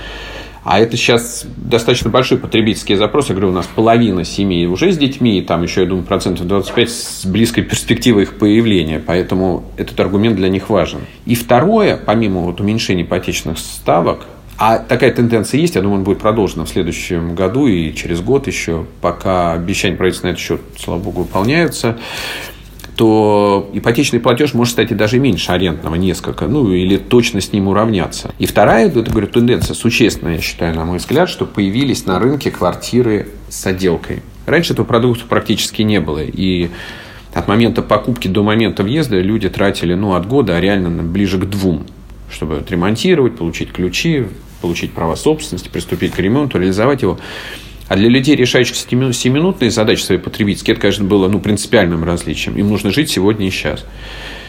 [0.65, 3.29] А это сейчас достаточно большой потребительский запрос.
[3.29, 6.47] Я говорю, у нас половина семей уже с детьми, и там еще, я думаю, процентов
[6.47, 8.99] 25 с близкой перспективой их появления.
[8.99, 11.01] Поэтому этот аргумент для них важен.
[11.27, 14.25] И второе, помимо вот уменьшения ипотечных ставок,
[14.57, 18.47] а такая тенденция есть, я думаю, он будет продолжена в следующем году и через год
[18.47, 21.99] еще, пока обещания правительства на этот счет, слава богу, выполняются
[22.97, 27.69] то ипотечный платеж может стать и даже меньше арендного несколько, ну или точно с ним
[27.69, 28.33] уравняться.
[28.39, 32.51] И вторая, это, говорю, тенденция существенная, я считаю, на мой взгляд, что появились на рынке
[32.51, 34.23] квартиры с отделкой.
[34.47, 36.71] Раньше этого продукта практически не было, и
[37.33, 41.47] от момента покупки до момента въезда люди тратили ну, от года, а реально ближе к
[41.47, 41.87] двум,
[42.31, 44.27] чтобы отремонтировать, получить ключи,
[44.61, 47.19] получить право собственности, приступить к ремонту, реализовать его.
[47.95, 52.57] А для людей, решающих семинутные задачи свои потребительские, это, конечно, было ну, принципиальным различием.
[52.57, 53.85] Им нужно жить сегодня и сейчас.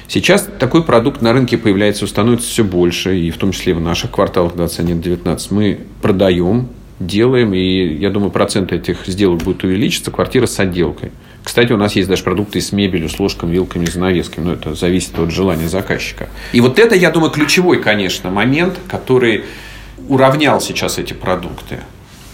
[0.08, 4.10] Сейчас такой продукт на рынке появляется, становится все больше, и в том числе в наших
[4.10, 10.60] кварталах 21-19 мы продаем, делаем, и я думаю, процент этих сделок будет увеличиться, квартира с
[10.60, 11.12] отделкой.
[11.43, 15.19] Кстати, у нас есть даже продукты с мебелью, с ложками, вилками, занавесками, но это зависит
[15.19, 16.29] от желания заказчика.
[16.51, 19.43] И вот это, я думаю, ключевой, конечно, момент, который
[20.10, 21.81] уравнял сейчас эти продукты.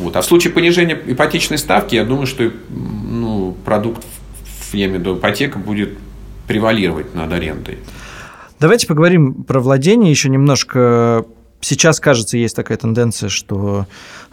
[0.01, 0.15] Вот.
[0.15, 4.03] А в случае понижения ипотечной ставки, я думаю, что ну, продукт,
[4.71, 5.97] в виду ипотека, будет
[6.47, 7.77] превалировать над арендой.
[8.59, 11.25] Давайте поговорим про владение еще немножко.
[11.61, 13.85] Сейчас, кажется, есть такая тенденция, что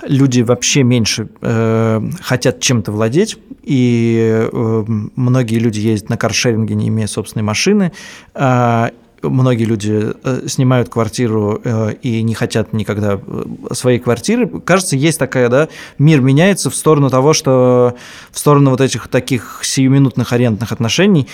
[0.02, 6.88] люди вообще меньше э, хотят чем-то владеть, и э, многие люди ездят на каршеринге, не
[6.88, 7.92] имея собственной машины,
[8.34, 8.90] э,
[9.22, 14.48] многие люди э, снимают квартиру э, и не хотят никогда э, своей квартиры.
[14.60, 17.94] Кажется, есть такая, да, мир меняется в сторону того, что
[18.30, 21.28] в сторону вот этих таких сиюминутных арендных отношений,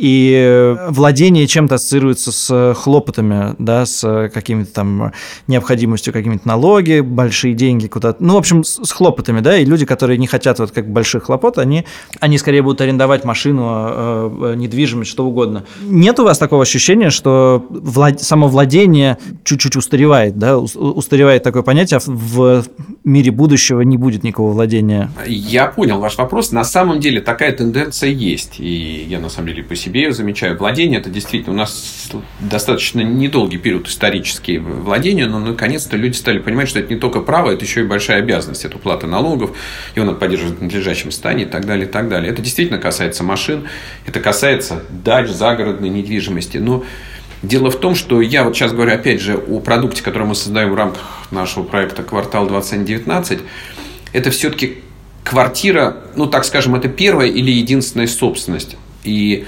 [0.00, 5.12] и владение чем-то ассоциируется с хлопотами, да, с какими-то там
[5.46, 8.22] необходимостью, какими-то налоги, большие деньги куда-то.
[8.22, 11.58] Ну, в общем, с хлопотами, да, и люди, которые не хотят вот как больших хлопот,
[11.58, 11.84] они,
[12.20, 15.64] они скорее будут арендовать машину, недвижимость, что угодно.
[15.82, 18.20] Нет у вас такого ощущения, что что влад...
[18.20, 22.64] самовладение чуть-чуть устаревает, да, устаревает такое понятие, а в
[23.04, 25.10] мире будущего не будет никакого владения.
[25.26, 26.52] Я понял ваш вопрос.
[26.52, 30.56] На самом деле такая тенденция есть, и я на самом деле по себе ее замечаю.
[30.56, 36.68] Владение это действительно у нас достаточно недолгий период исторический владения, но наконец-то люди стали понимать,
[36.68, 39.56] что это не только право, это еще и большая обязанность, это уплата налогов,
[39.94, 42.32] его надо поддерживать в надлежащем состоянии и так далее, и так далее.
[42.32, 43.66] Это действительно касается машин,
[44.06, 46.84] это касается дач, загородной недвижимости, но
[47.42, 50.72] Дело в том, что я вот сейчас говорю опять же о продукте, который мы создаем
[50.72, 51.00] в рамках
[51.30, 53.40] нашего проекта «Квартал 2019».
[54.12, 54.80] Это все-таки
[55.24, 58.76] квартира, ну так скажем, это первая или единственная собственность.
[59.04, 59.46] И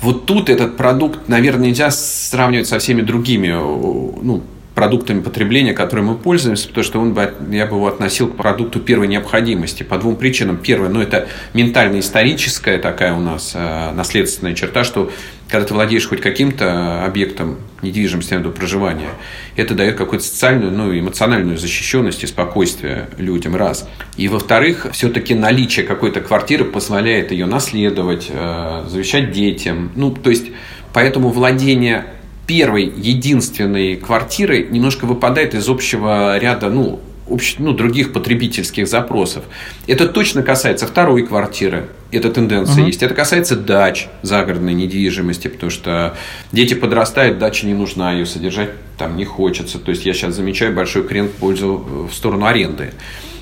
[0.00, 4.42] вот тут этот продукт, наверное, нельзя сравнивать со всеми другими ну,
[4.76, 8.78] продуктами потребления, которыми мы пользуемся, потому что он бы, я бы его относил к продукту
[8.78, 10.58] первой необходимости по двум причинам.
[10.58, 15.10] Первое, ну, это ментально-историческая такая у нас э, наследственная черта, что
[15.48, 19.08] когда ты владеешь хоть каким-то объектом недвижимости до проживания,
[19.56, 23.88] это дает какую-то социальную, ну, эмоциональную защищенность и спокойствие людям, раз.
[24.18, 29.90] И, во-вторых, все-таки наличие какой-то квартиры позволяет ее наследовать, э, завещать детям.
[29.96, 30.48] Ну, то есть,
[30.92, 32.04] поэтому владение
[32.46, 37.56] первой единственной квартиры немножко выпадает из общего ряда, ну, общ...
[37.58, 39.44] ну, других потребительских запросов.
[39.86, 41.88] Это точно касается второй квартиры.
[42.12, 42.86] Эта тенденция uh-huh.
[42.86, 43.02] есть.
[43.02, 46.16] Это касается дач загородной недвижимости, потому что
[46.52, 49.78] дети подрастают, дача не нужна, ее содержать там не хочется.
[49.78, 52.92] То есть я сейчас замечаю большой крен в пользу в сторону аренды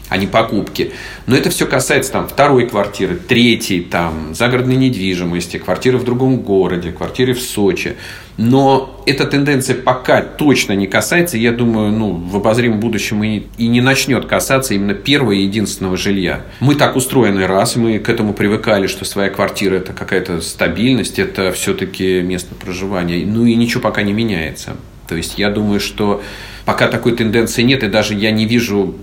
[0.09, 0.93] а не покупки.
[1.27, 6.93] Но это все касается там второй квартиры, третьей, там, загородной недвижимости, квартиры в другом городе,
[6.93, 7.97] квартиры в Сочи.
[8.37, 13.69] Но эта тенденция пока точно не касается, я думаю, ну, в обозримом будущем и, и
[13.69, 16.43] не начнет касаться именно первого и единственного жилья.
[16.59, 21.53] Мы так устроены раз, мы к этому привыкали, что своя квартира– это какая-то стабильность, это
[21.53, 23.25] все-таки место проживания.
[23.25, 24.77] Ну и ничего пока не меняется.
[25.07, 26.23] То есть я думаю, что
[26.65, 28.95] пока такой тенденции нет, и даже я не вижу,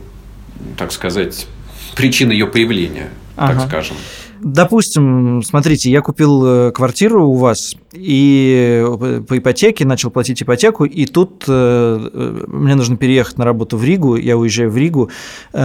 [0.78, 1.48] так сказать,
[1.96, 3.54] причин ее появления, ага.
[3.54, 3.96] так скажем.
[4.43, 10.86] Допустим, смотрите, я купил э, квартиру у вас и э, по ипотеке начал платить ипотеку,
[10.86, 15.12] и тут э, мне нужно переехать на работу в Ригу, я уезжаю в Ригу.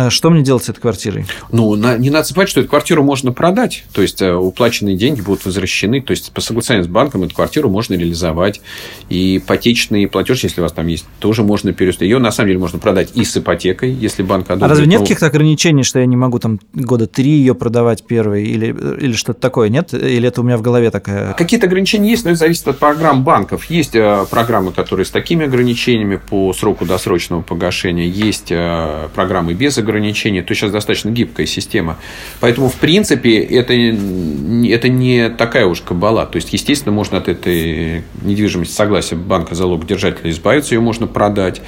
[0.08, 1.26] Что мне делать с этой квартирой?
[1.50, 6.02] Ну, не надо забывать, что эту квартиру можно продать, то есть уплаченные деньги будут возвращены,
[6.02, 8.60] то есть по соглашению с банком эту квартиру можно реализовать,
[9.08, 12.04] и ипотечный платеж, если у вас там есть, тоже можно перевести.
[12.04, 14.64] Ее на самом деле можно продать и с ипотекой, если банк одобрит.
[14.64, 18.44] А разве нет каких-то ограничений, что я не могу там года три ее продавать первой
[18.44, 19.92] или или, что-то такое, нет?
[19.94, 21.34] Или это у меня в голове такая...
[21.34, 23.64] Какие-то ограничения есть, но это зависит от программ банков.
[23.66, 29.78] Есть э, программы, которые с такими ограничениями по сроку досрочного погашения, есть э, программы без
[29.78, 31.98] ограничений, то сейчас достаточно гибкая система.
[32.40, 36.26] Поэтому, в принципе, это, это не такая уж кабала.
[36.26, 41.62] То есть, естественно, можно от этой недвижимости согласия банка залог держателя избавиться, ее можно продать.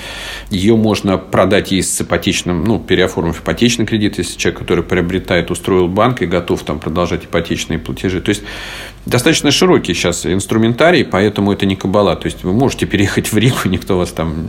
[0.51, 5.89] Ее можно продать и с ипотечным, ну, переоформив ипотечный кредит, если человек, который приобретает, устроил
[5.89, 8.21] банк и готов там продолжать ипотечные платежи.
[8.21, 8.43] То есть
[9.07, 12.17] достаточно широкий сейчас инструментарий, поэтому это не кабала.
[12.17, 14.47] То есть вы можете переехать в Ригу, никто вас там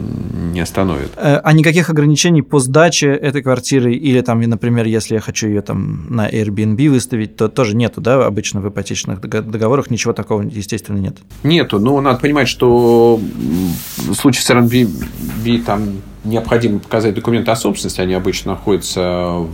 [0.54, 1.12] не остановит.
[1.18, 5.62] Э, а никаких ограничений по сдаче этой квартиры или там, например, если я хочу ее
[5.62, 10.98] там на Airbnb выставить, то тоже нету, да, обычно в ипотечных договорах ничего такого, естественно,
[10.98, 11.18] нет.
[11.44, 13.20] Нету, но надо понимать, что
[13.98, 19.46] в случае с Airbnb там необходимо показать документы о собственности, они обычно находятся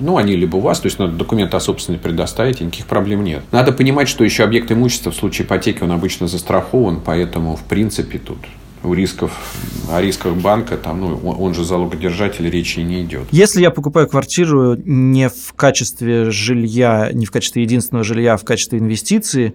[0.00, 3.24] ну, они либо у вас, то есть надо документы о собственности предоставить, и никаких проблем
[3.24, 3.42] нет.
[3.52, 8.18] Надо понимать, что еще объект имущества в случае ипотеки, он обычно застрахован, поэтому, в принципе,
[8.18, 8.38] тут
[8.84, 9.32] у рисков,
[9.90, 13.22] о рисках банка, там, ну, он же залогодержатель, речи не идет.
[13.30, 18.44] Если я покупаю квартиру не в качестве жилья, не в качестве единственного жилья, а в
[18.44, 19.54] качестве инвестиции,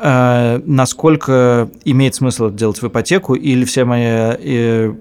[0.00, 4.92] насколько имеет смысл делать в ипотеку, или все мои э,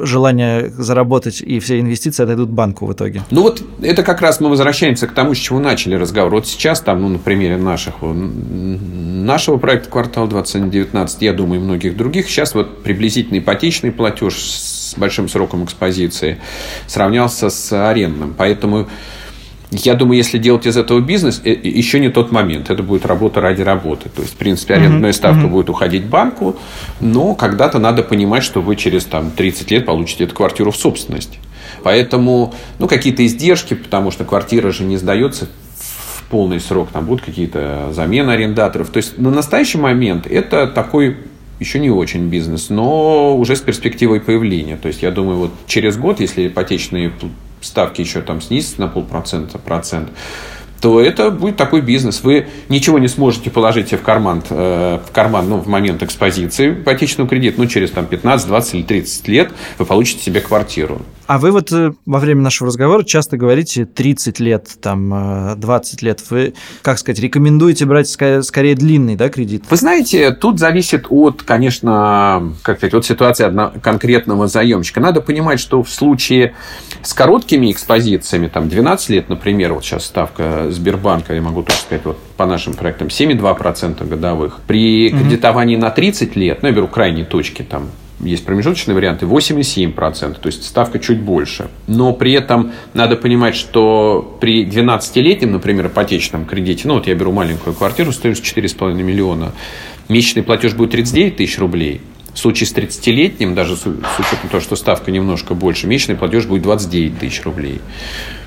[0.00, 3.22] желания заработать и все инвестиции отойдут банку в итоге?
[3.30, 6.32] Ну вот это как раз мы возвращаемся к тому, с чего начали разговор.
[6.32, 11.96] Вот сейчас там, ну, на примере наших, нашего проекта «Квартал 2019», я думаю, и многих
[11.96, 16.38] других, сейчас вот приблизительный ипотечный платеж с большим сроком экспозиции
[16.88, 18.34] сравнялся с арендным.
[18.36, 18.88] Поэтому
[19.70, 22.70] я думаю, если делать из этого бизнес, э, еще не тот момент.
[22.70, 24.08] Это будет работа ради работы.
[24.08, 25.14] То есть, в принципе, арендная mm-hmm.
[25.14, 25.50] ставка mm-hmm.
[25.50, 26.56] будет уходить банку,
[27.00, 31.38] но когда-то надо понимать, что вы через там, 30 лет получите эту квартиру в собственность.
[31.82, 37.24] Поэтому, ну, какие-то издержки, потому что квартира же не сдается в полный срок, там будут
[37.24, 38.88] какие-то замены арендаторов.
[38.88, 41.18] То есть, на настоящий момент это такой
[41.60, 44.76] еще не очень бизнес, но уже с перспективой появления.
[44.76, 47.12] То есть, я думаю, вот через год, если ипотечные
[47.60, 50.10] ставки еще там снизятся на полпроцента, процент,
[50.80, 52.22] то это будет такой бизнес.
[52.22, 57.28] Вы ничего не сможете положить в карман, э, в карман ну, в момент экспозиции ипотечного
[57.28, 61.02] кредита, ну, через там, 15, 20 или 30 лет вы получите себе квартиру.
[61.28, 66.06] А вы вот э, во время нашего разговора часто говорите 30 лет, там, 20 э,
[66.06, 66.24] лет.
[66.30, 69.64] Вы, как сказать, рекомендуете брать скорее, скорее длинный да, кредит?
[69.68, 73.44] Вы знаете, тут зависит от, конечно, как сказать, от ситуации
[73.80, 75.00] конкретного заемщика.
[75.00, 76.54] Надо понимать, что в случае
[77.02, 82.06] с короткими экспозициями, там, 12 лет, например, вот сейчас ставка Сбербанка, я могу тоже сказать,
[82.06, 84.60] вот по нашим проектам 7,2% годовых.
[84.66, 85.80] При кредитовании mm-hmm.
[85.80, 90.64] на 30 лет, ну, я беру крайние точки, там, есть промежуточные варианты 8,7%, то есть
[90.64, 91.68] ставка чуть больше.
[91.86, 97.32] Но при этом надо понимать, что при 12-летнем, например, ипотечном кредите, ну вот я беру
[97.32, 99.52] маленькую квартиру стоимостью 4,5 миллиона,
[100.08, 102.00] месячный платеж будет 39 тысяч рублей.
[102.34, 106.62] В случае с 30-летним, даже с учетом того, что ставка немножко больше, месячный платеж будет
[106.62, 107.80] 29 тысяч рублей.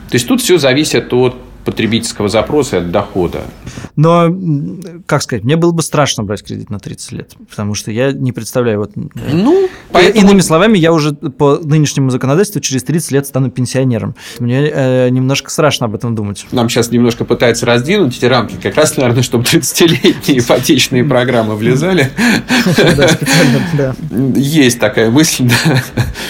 [0.09, 3.41] То есть тут все зависит от потребительского запроса и от дохода.
[3.95, 4.27] Но,
[5.05, 8.31] как сказать, мне было бы страшно брать кредит на 30 лет, потому что я не
[8.31, 8.91] представляю, вот...
[8.95, 8.99] э,
[9.33, 10.25] Ну, поэтому...
[10.25, 14.15] Иными словами, я уже по нынешнему законодательству через 30 лет стану пенсионером.
[14.39, 16.45] Мне э, немножко страшно об этом думать.
[16.51, 22.11] Нам сейчас немножко пытаются раздвинуть эти рамки, как раз, наверное, чтобы 30-летние ипотечные программы влезали.
[24.35, 25.49] Есть такая мысль.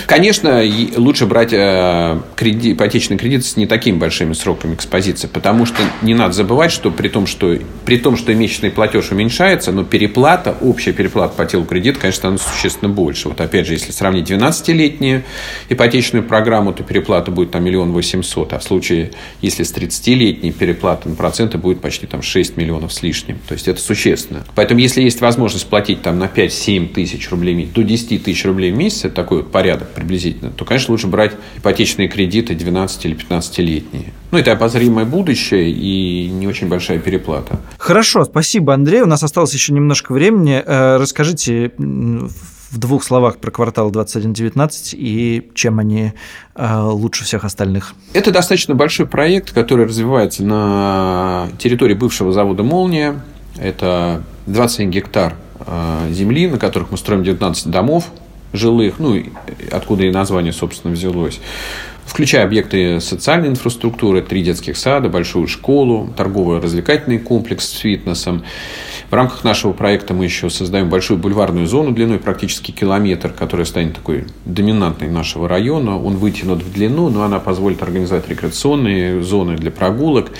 [0.06, 0.62] Конечно,
[0.98, 6.34] лучше брать э, ипотечный кредит с не такими большими сроками экспозиции, потому что не надо
[6.34, 11.36] забывать, что при том, что, при том, что месячный платеж уменьшается, но переплата, общая переплата
[11.36, 13.30] по телу кредита, конечно, становится существенно больше.
[13.30, 15.24] Вот опять же, если сравнить 12-летнюю
[15.70, 21.10] ипотечную программу, то переплата будет там миллион восемьсот, а в случае, если с 30-летней переплата
[21.10, 23.40] на проценты будет почти там 6 миллионов с лишним.
[23.48, 24.46] То есть это существенно.
[24.56, 28.78] Поэтому если есть возможность платить там на 5-7 тысяч рублей до 10 тысяч рублей в
[28.78, 34.14] месяц, это такой вот порядок приблизительно, то, конечно, лучше брать ипотечные кредиты 12 или 15-летние.
[34.32, 37.60] Ну, это обозримое будущее и не очень большая переплата.
[37.78, 39.02] Хорошо, спасибо, Андрей.
[39.02, 40.64] У нас осталось еще немножко времени.
[40.66, 46.14] Э, Расскажите в двух словах про квартал 2119 и чем они
[46.56, 47.94] э, лучше всех остальных.
[48.14, 53.22] Это достаточно большой проект, который развивается на территории бывшего завода «Молния».
[53.58, 58.06] Это 27 гектар э, земли, на которых мы строим 19 домов
[58.54, 59.22] жилых, ну,
[59.72, 61.40] откуда и название, собственно, взялось.
[62.12, 68.44] Включая объекты социальной инфраструктуры, три детских сада, большую школу, торгово-развлекательный комплекс с фитнесом.
[69.10, 73.96] В рамках нашего проекта мы еще создаем большую бульварную зону длиной практически километр, которая станет
[73.96, 75.98] такой доминантной нашего района.
[75.98, 80.32] Он вытянут в длину, но она позволит организовать рекреационные зоны для прогулок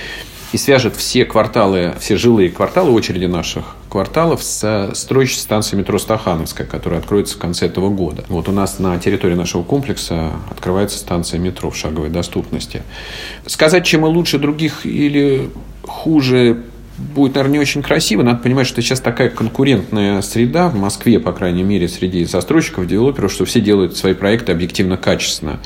[0.52, 6.68] и свяжет все кварталы, все жилые кварталы, очереди наших кварталов с строящей станцией метро Стахановская,
[6.68, 8.26] которая откроется в конце этого года.
[8.28, 12.84] Вот у нас на территории нашего комплекса открывается станция метро в шаговой доступности.
[13.46, 15.50] Сказать, чем мы лучше других или
[15.84, 16.64] хуже,
[16.98, 18.22] будет, наверное, не очень красиво.
[18.22, 23.32] Надо понимать, что сейчас такая конкурентная среда в Москве, по крайней мере, среди застройщиков, девелоперов,
[23.32, 25.60] что все делают свои проекты объективно качественно.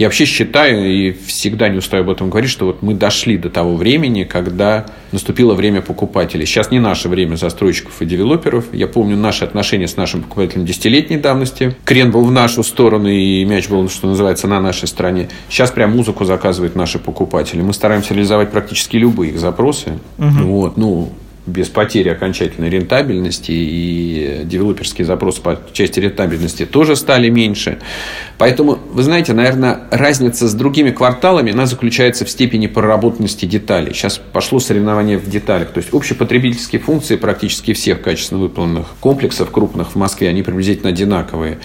[0.00, 3.50] Я вообще считаю и всегда не устаю об этом говорить, что вот мы дошли до
[3.50, 6.46] того времени, когда наступило время покупателей.
[6.46, 8.72] Сейчас не наше время застройщиков и девелоперов.
[8.72, 11.76] Я помню наши отношения с нашим покупателем десятилетней давности.
[11.84, 15.28] Крен был в нашу сторону, и мяч был, что называется, на нашей стороне.
[15.50, 17.60] Сейчас прям музыку заказывают наши покупатели.
[17.60, 19.98] Мы стараемся реализовать практически любые их запросы.
[20.16, 21.12] Вот, ну,
[21.46, 27.78] без потери окончательной рентабельности и девелоперские запросы по части рентабельности тоже стали меньше.
[28.38, 33.92] Поэтому, вы знаете, наверное, разница с другими кварталами, она заключается в степени проработанности деталей.
[33.94, 35.70] Сейчас пошло соревнование в деталях.
[35.70, 41.58] То есть общепотребительские функции практически всех качественно выполненных комплексов крупных в Москве, они приблизительно одинаковые.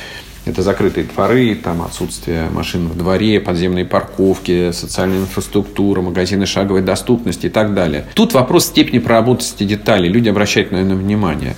[0.45, 7.47] Это закрытые дворы, там отсутствие машин в дворе, подземные парковки, социальная инфраструктура, магазины шаговой доступности
[7.47, 8.05] и так далее.
[8.13, 10.08] Тут вопрос степени проработанности деталей.
[10.08, 11.55] Люди обращают, наверное, внимание.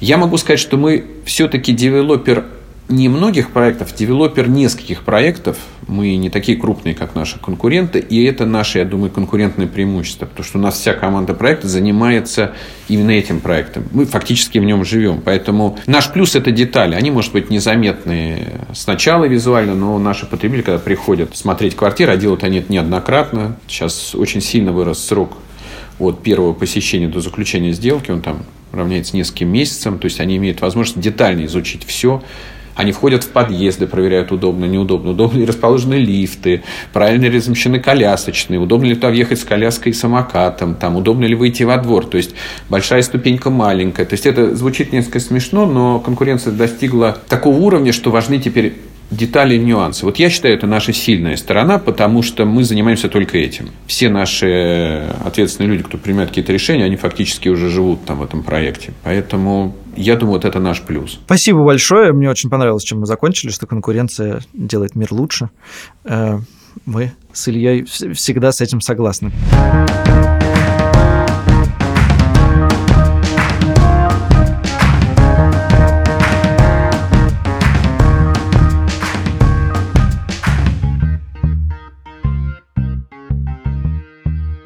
[0.00, 2.44] Я могу сказать, что мы все-таки девелопер
[2.88, 5.58] не многих проектов, девелопер нескольких проектов.
[5.86, 7.98] Мы не такие крупные, как наши конкуренты.
[7.98, 10.24] И это наше, я думаю, конкурентное преимущество.
[10.24, 12.54] Потому что у нас вся команда проекта занимается
[12.88, 13.84] именно этим проектом.
[13.92, 15.20] Мы фактически в нем живем.
[15.22, 16.94] Поэтому наш плюс– это детали.
[16.94, 22.42] Они, может быть, незаметные сначала визуально, но наши потребители, когда приходят смотреть квартиры, а делают
[22.42, 23.56] они это неоднократно.
[23.66, 25.36] Сейчас очень сильно вырос срок
[25.98, 28.10] от первого посещения до заключения сделки.
[28.10, 29.98] Он там равняется нескольким месяцам.
[29.98, 32.22] То есть они имеют возможность детально изучить все.
[32.78, 35.10] Они входят в подъезды, проверяют, удобно, неудобно.
[35.10, 36.62] Удобно ли расположены лифты,
[36.92, 41.34] правильно ли размещены колясочные, удобно ли туда въехать с коляской и самокатом, там, удобно ли
[41.34, 42.06] выйти во двор.
[42.06, 42.36] То есть
[42.68, 44.06] большая ступенька маленькая.
[44.06, 48.74] То есть это звучит несколько смешно, но конкуренция достигла такого уровня, что важны теперь
[49.10, 50.04] детали и нюансы.
[50.04, 53.70] Вот я считаю, это наша сильная сторона, потому что мы занимаемся только этим.
[53.88, 58.44] Все наши ответственные люди, кто принимает какие-то решения, они фактически уже живут там в этом
[58.44, 58.92] проекте.
[59.02, 61.18] Поэтому я думаю, вот это наш плюс.
[61.24, 62.12] Спасибо большое.
[62.12, 65.50] Мне очень понравилось, чем мы закончили, что конкуренция делает мир лучше.
[66.04, 66.38] Э,
[66.86, 69.32] Мы с Ильей вс- всегда с этим согласны.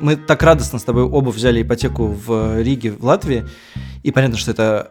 [0.01, 3.45] Мы так радостно с тобой оба взяли ипотеку в Риге, в Латвии.
[4.03, 4.91] И понятно, что это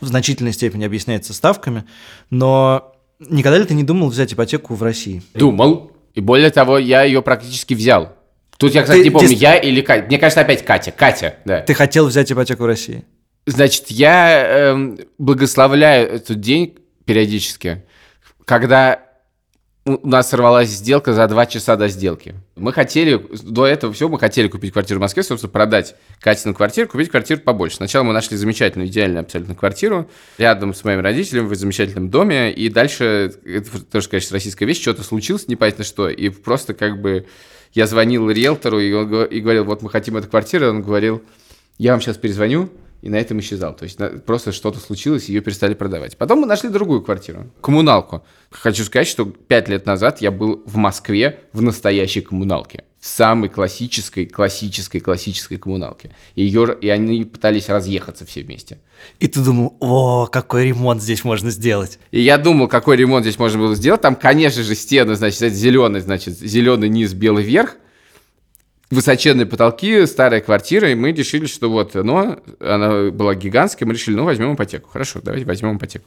[0.00, 1.84] в значительной степени объясняется ставками,
[2.30, 5.22] но никогда ли ты не думал взять ипотеку в России?
[5.34, 5.92] Думал.
[6.14, 8.12] И более того, я ее практически взял.
[8.58, 10.06] Тут я, кстати, Ты не помню, дес- я или Катя.
[10.06, 10.90] Мне кажется, опять Катя.
[10.90, 11.60] Катя, да.
[11.60, 13.04] Ты хотел взять ипотеку в России?
[13.44, 17.84] Значит, я эм, благословляю этот день периодически,
[18.44, 19.00] когда
[19.86, 22.34] у нас сорвалась сделка за два часа до сделки.
[22.56, 26.88] Мы хотели, до этого всего мы хотели купить квартиру в Москве, собственно, продать Катину квартиру,
[26.88, 27.76] купить квартиру побольше.
[27.76, 32.68] Сначала мы нашли замечательную, идеальную абсолютно квартиру рядом с моими родителями в замечательном доме, и
[32.68, 37.26] дальше, это тоже, конечно, российская вещь, что-то случилось, непонятно что, и просто как бы
[37.72, 41.22] я звонил риэлтору и, он, и говорил, вот мы хотим эту квартиру, он говорил,
[41.78, 42.70] я вам сейчас перезвоню,
[43.02, 43.74] и на этом исчезал.
[43.74, 46.16] То есть просто что-то случилось, ее перестали продавать.
[46.16, 48.24] Потом мы нашли другую квартиру, коммуналку.
[48.50, 52.84] Хочу сказать, что пять лет назад я был в Москве в настоящей коммуналке.
[52.98, 56.10] В самой классической, классической, классической коммуналке.
[56.34, 58.80] И, ее, и они пытались разъехаться все вместе.
[59.20, 62.00] И ты думал, о, какой ремонт здесь можно сделать.
[62.10, 64.00] И я думал, какой ремонт здесь можно было сделать.
[64.00, 67.76] Там, конечно же, стены, значит, зеленый, значит, зеленый низ, белый верх.
[68.88, 74.14] Высоченные потолки, старая квартира, и мы решили, что вот оно, она была гигантская, мы решили,
[74.14, 74.88] ну, возьмем ипотеку.
[74.88, 76.04] Хорошо, давайте возьмем ипотеку.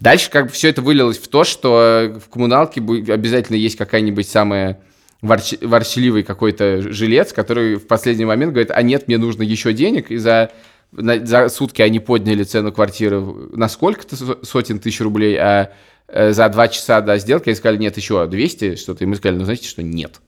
[0.00, 4.80] Дальше как бы все это вылилось в то, что в коммуналке обязательно есть какая-нибудь самая
[5.22, 10.10] ворч- ворчливый какой-то жилец, который в последний момент говорит, а нет, мне нужно еще денег,
[10.10, 10.50] и за,
[10.90, 15.70] за сутки они подняли цену квартиры на сколько-то со- сотен тысяч рублей, а
[16.08, 19.38] э, за два часа до сделки они сказали, нет, еще 200 что-то, и мы сказали,
[19.38, 20.20] ну, знаете, что нет.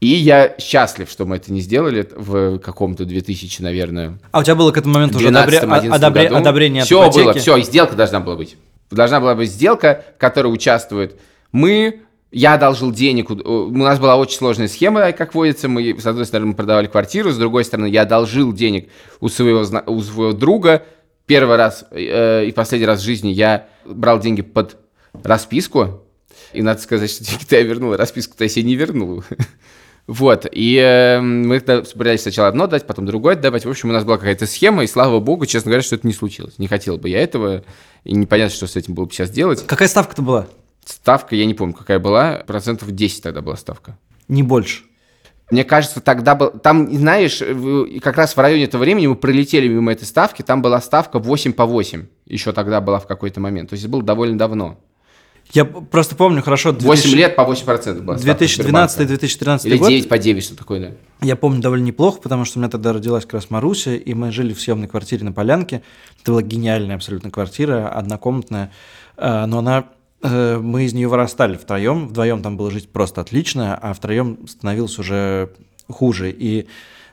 [0.00, 4.54] И я счастлив, что мы это не сделали в каком-то 2000, наверное, А у тебя
[4.54, 6.36] было к этому моменту уже одобре- 12-11 одобре- году.
[6.36, 7.24] одобрение Все ипотеки?
[7.24, 8.56] было, все, и сделка должна была быть.
[8.90, 11.16] Должна была быть сделка, в которой участвуют
[11.50, 16.26] мы, я одолжил денег, у нас была очень сложная схема, как водится, мы, с одной
[16.26, 18.88] стороны, мы продавали квартиру, с другой стороны, я одолжил денег
[19.20, 20.84] у своего, у своего друга,
[21.26, 24.76] первый раз э, и последний раз в жизни я брал деньги под
[25.24, 26.02] расписку,
[26.52, 29.24] и надо сказать, что деньги-то я вернул, а расписку-то я себе не вернул.
[30.08, 33.66] Вот, и э, мы тогда собирались сначала одно дать, потом другое давать.
[33.66, 36.14] В общем, у нас была какая-то схема, и слава богу, честно говоря, что это не
[36.14, 36.58] случилось.
[36.58, 37.62] Не хотел бы я этого,
[38.04, 39.66] и непонятно, что с этим было бы сейчас делать.
[39.66, 40.46] Какая ставка-то была?
[40.86, 43.98] Ставка, я не помню, какая была, процентов 10 тогда была ставка.
[44.28, 44.84] Не больше.
[45.50, 46.52] Мне кажется, тогда был...
[46.52, 47.42] Там, знаешь,
[48.00, 51.52] как раз в районе этого времени мы пролетели мимо этой ставки, там была ставка 8
[51.52, 52.06] по 8.
[52.24, 53.68] Еще тогда была в какой-то момент.
[53.68, 54.80] То есть это было довольно давно.
[55.52, 59.02] Я просто помню хорошо 8 лет по 8% была ставка Сбербанка.
[59.02, 59.88] 2012-2013 Или год.
[59.88, 61.26] 9 по 9, что такое, да.
[61.26, 64.30] Я помню довольно неплохо, потому что у меня тогда родилась как раз Маруся, и мы
[64.30, 65.82] жили в съемной квартире на Полянке.
[66.20, 68.72] Это была гениальная абсолютно квартира, однокомнатная,
[69.16, 69.86] э, но она
[70.22, 72.08] э, мы из нее вырастали втроем.
[72.08, 75.50] Вдвоем там было жить просто отлично, а втроем становилось уже
[75.88, 76.30] хуже.
[76.30, 76.66] И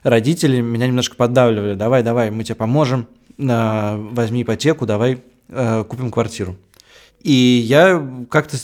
[0.03, 1.75] родители меня немножко поддавливали.
[1.75, 3.07] Давай, давай, мы тебе поможем,
[3.37, 6.57] возьми ипотеку, давай э, купим квартиру.
[7.25, 8.55] И я как-то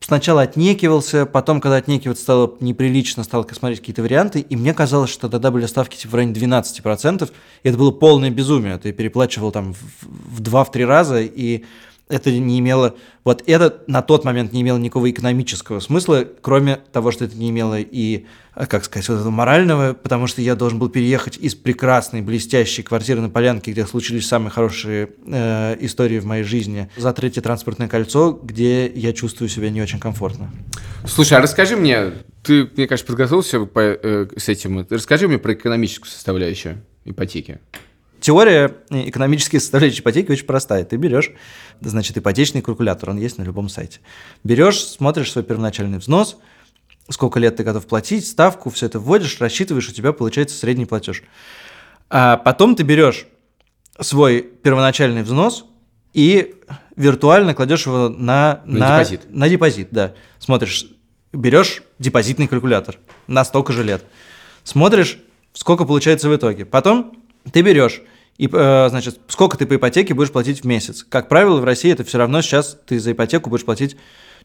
[0.00, 5.28] сначала отнекивался, потом, когда отнекиваться стало неприлично, стал смотреть какие-то варианты, и мне казалось, что
[5.28, 7.30] тогда были ставки типа в районе 12%,
[7.62, 8.76] и это было полное безумие.
[8.78, 11.64] Ты переплачивал там в- в два-в три раза, и
[12.08, 12.94] это не имело...
[13.24, 17.50] Вот это на тот момент не имело никакого экономического смысла, кроме того, что это не
[17.50, 21.54] имело и, э, как сказать, вот этого морального, потому что я должен был переехать из
[21.54, 27.12] прекрасной, блестящей квартиры на Полянке, где случились самые хорошие э, истории в моей жизни, за
[27.12, 30.50] третье транспортное кольцо, где я чувствую себя не очень комфортно.
[31.06, 34.86] Слушай, а расскажи мне, ты, мне кажется, подготовился по- э, с этим.
[34.88, 37.60] Расскажи мне про экономическую составляющую ипотеки.
[38.20, 40.84] Теория экономической составляющей ипотеки очень простая.
[40.84, 41.30] Ты берешь,
[41.80, 44.00] значит, ипотечный калькулятор, он есть на любом сайте.
[44.44, 46.38] Берешь, смотришь свой первоначальный взнос,
[47.08, 51.22] сколько лет ты готов платить, ставку, все это вводишь, рассчитываешь, у тебя получается средний платеж.
[52.10, 53.26] А потом ты берешь
[54.00, 55.64] свой первоначальный взнос
[56.12, 56.56] и
[56.96, 59.30] виртуально кладешь его на, На депозит.
[59.30, 60.14] На депозит, да.
[60.38, 60.86] Смотришь,
[61.32, 64.04] берешь депозитный калькулятор на столько же лет.
[64.64, 65.18] Смотришь,
[65.52, 66.64] сколько получается в итоге.
[66.64, 68.02] Потом ты берешь
[68.38, 71.04] и, э, значит, сколько ты по ипотеке будешь платить в месяц.
[71.08, 73.96] Как правило, в России это все равно сейчас ты за ипотеку будешь платить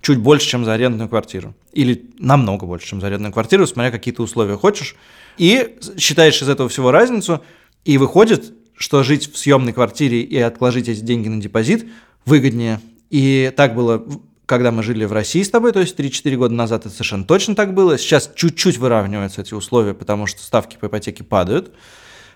[0.02, 1.56] чуть больше, чем за арендную квартиру.
[1.72, 4.96] Или намного больше, чем за арендную квартиру, смотря какие ты условия хочешь.
[5.38, 7.42] И считаешь из этого всего разницу,
[7.86, 11.86] и выходит, что жить в съемной квартире и отложить эти деньги на депозит
[12.26, 12.82] выгоднее.
[13.12, 14.04] И так было,
[14.48, 17.56] когда мы жили в России с тобой, то есть 3-4 года назад это совершенно точно
[17.56, 17.98] так было.
[17.98, 21.72] Сейчас чуть-чуть выравниваются эти условия, потому что ставки по ипотеке падают,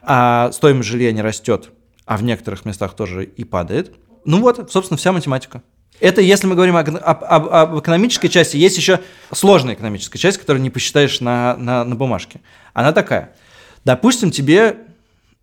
[0.02, 1.72] а стоимость жилья не растет,
[2.06, 3.96] а в некоторых местах тоже и падает.
[4.26, 5.62] Ну вот, собственно, вся математика.
[6.00, 9.00] Это если мы говорим о, об, об- экономической части, есть еще
[9.32, 12.42] сложная экономическая часть, которую не посчитаешь на, на, на бумажке.
[12.74, 13.36] Она такая.
[13.84, 14.78] Допустим, тебе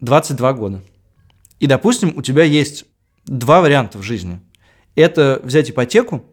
[0.01, 0.83] 22 года.
[1.59, 2.85] И, допустим, у тебя есть
[3.27, 4.41] два варианта в жизни.
[4.95, 6.25] Это взять ипотеку,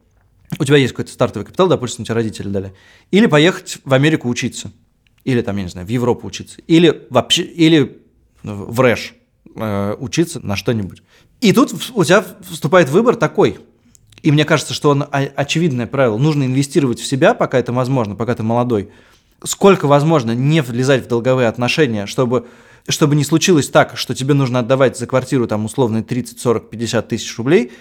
[0.59, 2.73] у тебя есть какой-то стартовый капитал, допустим, тебе родители дали,
[3.09, 4.71] или поехать в Америку учиться,
[5.23, 8.00] или там, я не знаю, в Европу учиться, или вообще, или
[8.43, 9.13] в РЭШ
[9.55, 11.03] э, учиться на что-нибудь.
[11.41, 13.59] И тут у тебя вступает выбор такой.
[14.21, 16.17] И мне кажется, что он очевидное правило.
[16.17, 18.89] Нужно инвестировать в себя, пока это возможно, пока ты молодой.
[19.43, 22.47] Сколько возможно не влезать в долговые отношения, чтобы,
[22.87, 27.07] чтобы не случилось так, что тебе нужно отдавать за квартиру там условно 30, 40, 50
[27.07, 27.71] тысяч рублей,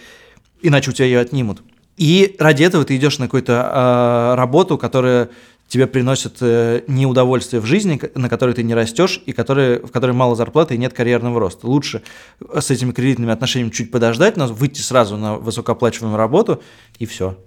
[0.62, 1.62] иначе у тебя ее отнимут.
[1.98, 5.28] И ради этого ты идешь на какую-то э, работу, которая
[5.70, 10.10] тебе приносит э, неудовольствие в жизни, на которой ты не растешь, и которой, в которой
[10.10, 11.68] мало зарплаты и нет карьерного роста.
[11.68, 12.02] Лучше
[12.40, 16.60] с этими кредитными отношениями чуть подождать, но выйти сразу на высокооплачиваемую работу,
[16.98, 17.38] и все.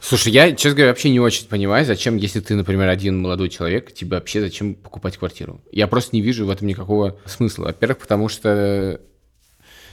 [0.00, 3.92] Слушай, я, честно говоря, вообще не очень понимаю, зачем, если ты, например, один молодой человек,
[3.92, 5.62] тебе вообще зачем покупать квартиру?
[5.72, 7.64] Я просто не вижу в этом никакого смысла.
[7.64, 9.00] Во-первых, потому что...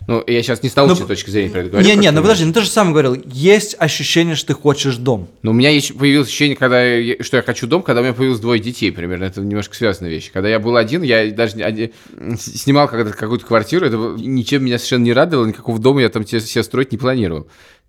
[0.07, 1.85] Ну, я сейчас не с научной Ну, точки зрения про это говорю.
[1.85, 5.27] Не, не, ну подожди, ну ты же сам говорил, есть ощущение, что ты хочешь дом.
[5.41, 8.13] Но у меня есть, появилось ощущение, когда я- что я хочу дом, когда у меня
[8.13, 9.25] появилось двое детей, примерно.
[9.25, 10.31] Это немножко связанная вещь.
[10.31, 11.91] Когда я был один, я даже один-
[12.39, 16.63] снимал когда какую-то квартиру, это ничем меня совершенно не радовало, никакого дома я там себе
[16.63, 17.47] строить не планировал.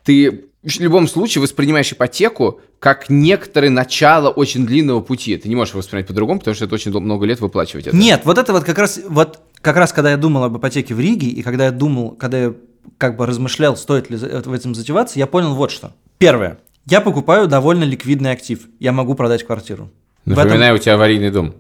[0.09, 5.36] Ты в любом случае воспринимаешь ипотеку как некоторое начало очень длинного пути.
[5.36, 7.94] Ты не можешь воспринимать по-другому, потому что это очень много лет выплачивать это.
[7.94, 11.00] Нет, вот это вот как раз, вот как раз когда я думал об ипотеке в
[11.00, 12.54] Риге, и когда я думал, когда я
[12.96, 15.92] как бы размышлял, стоит ли в этом затеваться, я понял вот что.
[16.16, 16.56] Первое.
[16.86, 18.61] Я покупаю довольно ликвидный актив.
[18.80, 19.90] Я могу продать квартиру.
[20.24, 21.52] В этом- Напоминаю, у тебя аварийный дом.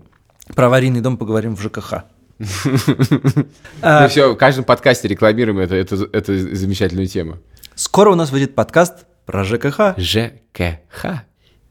[0.54, 2.04] про аварийный дом поговорим в ЖКХ.
[2.38, 7.38] Ну все, в каждом подкасте рекламируем эту замечательную тему.
[7.74, 9.96] Скоро у нас выйдет подкаст про ЖКХ.
[9.96, 11.24] ЖКХ.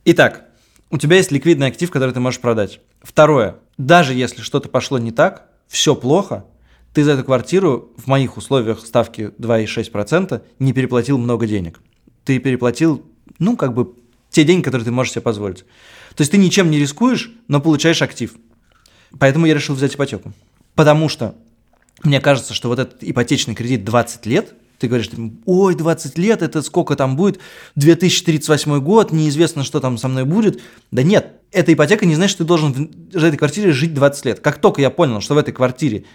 [0.06, 0.46] Итак,
[0.90, 2.80] у тебя есть ликвидный актив, который ты можешь продать.
[3.02, 3.56] Второе.
[3.78, 6.46] Даже если что-то пошло не так, все плохо,
[6.94, 11.80] ты за эту квартиру в моих условиях ставки 2,6% не переплатил много денег.
[12.24, 13.06] Ты переплатил,
[13.40, 13.94] ну, как бы,
[14.30, 15.66] те деньги, которые ты можешь себе позволить.
[16.16, 18.34] То есть ты ничем не рискуешь, но получаешь актив.
[19.20, 20.34] Поэтому я решил взять ипотеку.
[20.78, 21.34] Потому что
[22.04, 25.10] мне кажется, что вот этот ипотечный кредит 20 лет, ты говоришь,
[25.48, 27.40] ой, 20 лет, это сколько там будет,
[27.78, 30.62] 2038 год, неизвестно, что там со мной будет.
[30.92, 34.40] Да нет, эта ипотека не значит, что ты должен в этой квартире жить 20 лет.
[34.40, 36.06] Как только я понял, что в этой квартире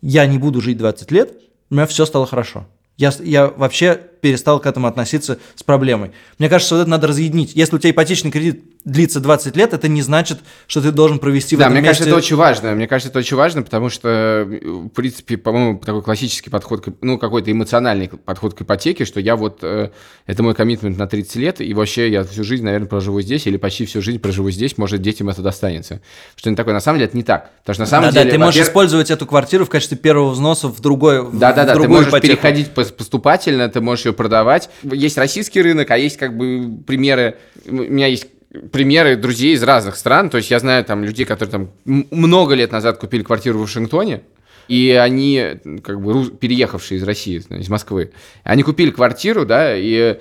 [0.00, 1.32] я не буду жить 20 лет,
[1.70, 2.68] у меня все стало хорошо.
[2.96, 6.12] Я, я вообще перестал к этому относиться с проблемой.
[6.38, 7.56] Мне кажется, вот это надо разъединить.
[7.56, 11.56] Если у тебя ипотечный кредит длится 20 лет, это не значит, что ты должен провести
[11.56, 11.90] в Да, этом мне месте...
[12.04, 12.72] кажется, это очень важно.
[12.72, 17.50] Мне кажется, это очень важно, потому что, в принципе, по-моему, такой классический подход, ну, какой-то
[17.50, 19.90] эмоциональный подход к ипотеке, что я вот, э,
[20.26, 23.56] это мой коммитмент на 30 лет, и вообще я всю жизнь, наверное, проживу здесь, или
[23.56, 26.00] почти всю жизнь проживу здесь, может, детям это достанется.
[26.36, 26.74] Что не такое.
[26.74, 27.50] На самом деле это не так.
[27.60, 28.24] Потому что на самом да, деле...
[28.26, 31.64] да, ты можешь использовать эту квартиру в качестве первого взноса в другой в- Да, да,
[31.64, 32.34] да, ты можешь ипотеку.
[32.34, 34.68] переходить пос- поступательно, ты можешь ее продавать.
[34.82, 37.36] Есть российский рынок, а есть как бы примеры.
[37.66, 38.26] У меня есть
[38.72, 40.30] примеры друзей из разных стран.
[40.30, 44.22] То есть я знаю там людей, которые там много лет назад купили квартиру в Вашингтоне.
[44.68, 48.12] И они, как бы, переехавшие из России, из Москвы,
[48.44, 50.18] они купили квартиру, да, и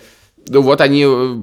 [0.50, 1.36] ну, вот они э,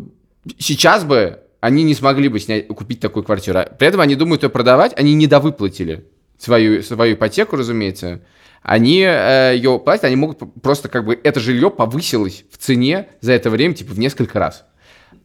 [0.58, 3.58] сейчас бы они не смогли бы снять, купить такую квартиру.
[3.58, 6.04] А При этом они думают ее продавать, они недовыплатили
[6.38, 8.20] свою, свою ипотеку, разумеется.
[8.62, 13.32] Они э, ее платят, они могут просто как бы это жилье повысилось в цене за
[13.32, 14.66] это время типа в несколько раз.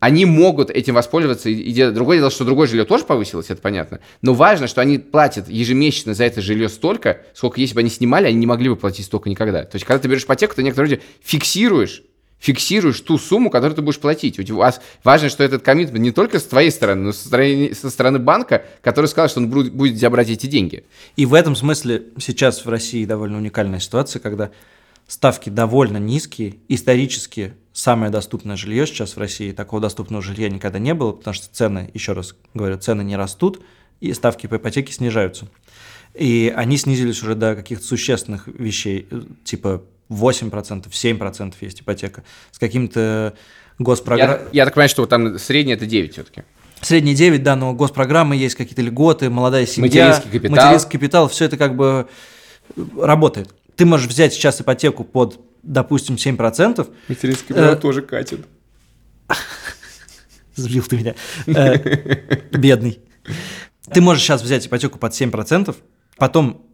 [0.06, 1.50] Они могут этим воспользоваться.
[1.50, 4.02] И, и другое дело, что другое жилье тоже повысилось, это понятно.
[4.22, 8.28] Но важно, что они платят ежемесячно за это жилье столько, сколько если бы они снимали,
[8.28, 9.64] они не могли бы платить столько никогда.
[9.64, 12.04] То есть, когда ты берешь ипотеку, ты некоторые люди фиксируешь
[12.38, 14.40] фиксируешь ту сумму, которую ты будешь платить.
[14.52, 17.90] У вас важно, что этот коммитмент не только с твоей стороны, но со стороны, со
[17.90, 20.84] стороны банка, который сказал, что он будет, будет тебя брать эти деньги.
[21.16, 24.52] И в этом смысле сейчас в России довольно уникальная ситуация, когда
[25.08, 30.94] ставки довольно низкие, исторически самое доступное жилье сейчас в России, такого доступного жилья никогда не
[30.94, 33.62] было, потому что цены, еще раз говорю, цены не растут,
[34.00, 35.48] и ставки по ипотеке снижаются.
[36.14, 42.60] И они снизились уже до каких-то существенных вещей, э, типа 8%, 7% есть ипотека, с
[42.60, 43.34] каким-то
[43.78, 44.38] госпрограммой.
[44.54, 46.44] Я, я так понимаю, что там среднее это 9 все-таки.
[46.80, 50.08] Средний 9, да, но госпрограммы есть, какие-то льготы, молодая семья.
[50.08, 50.56] Материнский капитал.
[50.56, 52.08] Материнский капитал, все это как бы
[52.78, 53.54] э, работает.
[53.76, 56.88] Ты можешь взять сейчас ипотеку под, допустим, 7%.
[57.08, 58.46] Материнский Э, тоже катит.
[60.56, 61.16] Сбил ты меня.
[61.48, 63.00] Э, Бедный.
[63.92, 65.76] Ты можешь сейчас взять ипотеку под 7%,
[66.18, 66.66] потом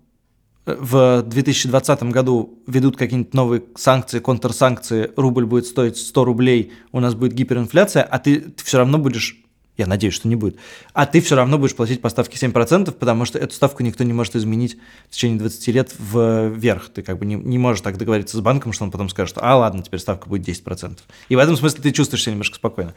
[0.66, 7.00] э, в 2020 году ведут какие-нибудь новые санкции, контрсанкции, рубль будет стоить 100 рублей, у
[7.00, 9.41] нас будет гиперинфляция, а ты, ты все равно будешь,
[9.82, 10.58] я надеюсь, что не будет,
[10.94, 14.14] а ты все равно будешь платить по ставке 7%, потому что эту ставку никто не
[14.14, 14.78] может изменить
[15.10, 16.90] в течение 20 лет вверх.
[16.90, 19.42] Ты как бы не, не можешь так договориться с банком, что он потом скажет, что,
[19.44, 20.98] а ладно, теперь ставка будет 10%.
[21.30, 22.94] И в этом смысле ты чувствуешь себя немножко спокойно.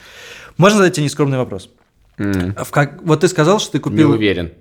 [0.56, 1.70] Можно задать тебе нескромный вопрос?
[2.16, 3.02] В как...
[3.02, 4.10] Вот ты сказал, что ты Не купил...
[4.10, 4.52] уверен.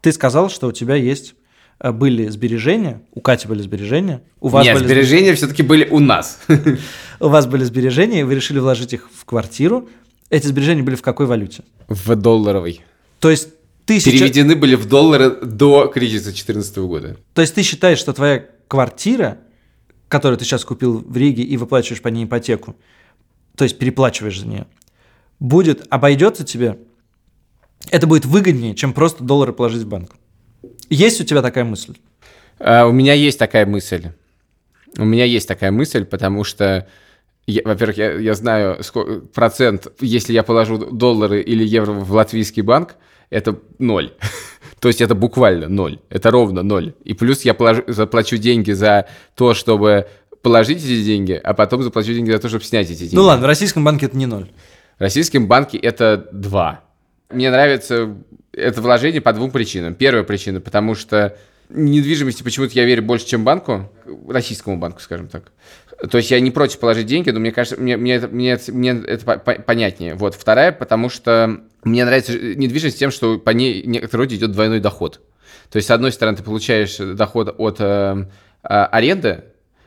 [0.00, 1.34] Ты сказал, что у тебя есть
[1.80, 6.00] э, были сбережения, у Кати были сбережения, у вас Нет, были сбережения все-таки были у
[6.00, 6.40] нас.
[7.20, 9.88] у вас были сбережения, и вы решили вложить их в квартиру.
[10.32, 11.62] Эти сбережения были в какой валюте?
[11.88, 12.80] В долларовой.
[13.20, 13.50] То есть
[13.84, 17.16] ты сейчас, Переведены были в доллары до кризиса 2014 года.
[17.34, 19.36] то есть ты считаешь, что твоя квартира,
[20.08, 22.76] которую ты сейчас купил в Риге и выплачиваешь по ней ипотеку,
[23.56, 24.66] то есть переплачиваешь за нее,
[25.38, 26.78] будет обойдется тебе,
[27.90, 30.12] это будет выгоднее, чем просто доллары положить в банк.
[30.88, 31.96] Есть у тебя такая мысль?
[32.58, 34.12] А, у меня есть такая мысль.
[34.96, 36.88] У меня есть такая мысль, потому что,
[37.64, 42.96] во-первых, я, я знаю сколько, процент, если я положу доллары или евро в латвийский банк,
[43.30, 44.12] это ноль.
[44.80, 45.98] То есть это буквально ноль.
[46.08, 46.94] Это ровно ноль.
[47.04, 50.06] И плюс я положу- заплачу деньги за то, чтобы
[50.42, 53.14] положить эти деньги, а потом заплачу деньги за то, чтобы снять эти деньги.
[53.14, 54.50] Ну ладно, в российском банке это не ноль.
[54.98, 56.80] В российском банке это 2.
[57.30, 58.14] Мне нравится
[58.52, 59.94] это вложение по двум причинам.
[59.94, 61.36] Первая причина, потому что
[61.70, 63.90] недвижимости почему-то я верю больше, чем банку,
[64.28, 65.52] российскому банку, скажем так.
[66.10, 68.90] То есть я не против положить деньги, но мне кажется, мне, мне, это, мне, мне
[69.06, 70.14] это по- по- понятнее.
[70.14, 70.34] Вот.
[70.34, 75.20] Вторая, потому что мне нравится недвижимость тем, что по ней в некотором идет двойной доход.
[75.70, 78.26] То есть, с одной стороны, ты получаешь доход от э,
[78.62, 79.44] э, аренды,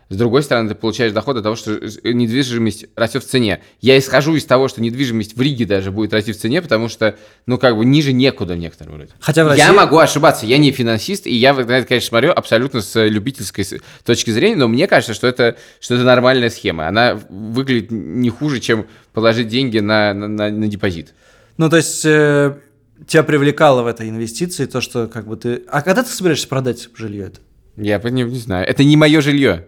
[0.07, 3.61] с другой стороны, ты получаешь доход от того, что недвижимость растет в цене.
[3.81, 7.15] Я исхожу из того, что недвижимость в Риге даже будет расти в цене, потому что,
[7.47, 9.09] ну, как бы ниже некуда в некотором роде.
[9.19, 12.31] Хотя в Я России- могу ошибаться, я не финансист, и я на это, конечно, смотрю
[12.31, 16.87] абсолютно с любительской с- точки зрения, но мне кажется, что это, что это нормальная схема.
[16.87, 21.13] Она выглядит не хуже, чем положить деньги на, на, на- на депозит.
[21.57, 22.57] Ну, то есть э,
[23.07, 25.63] тебя привлекало в этой инвестиции то, что как бы ты...
[25.69, 27.39] А когда ты собираешься продать жилье это?
[27.77, 28.67] Я не, не знаю.
[28.67, 29.67] Это не мое жилье.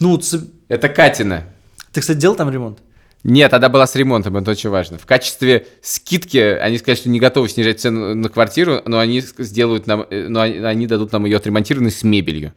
[0.00, 1.44] Ну, ц- Это Катина.
[1.92, 2.78] ты, кстати, делал там ремонт?
[3.22, 4.96] Нет, тогда была с ремонтом, это очень важно.
[4.96, 9.86] В качестве скидки они сказали, что не готовы снижать цену на квартиру, но они сделают
[9.86, 12.54] нам, э, но они, они дадут нам ее отремонтированной с мебелью.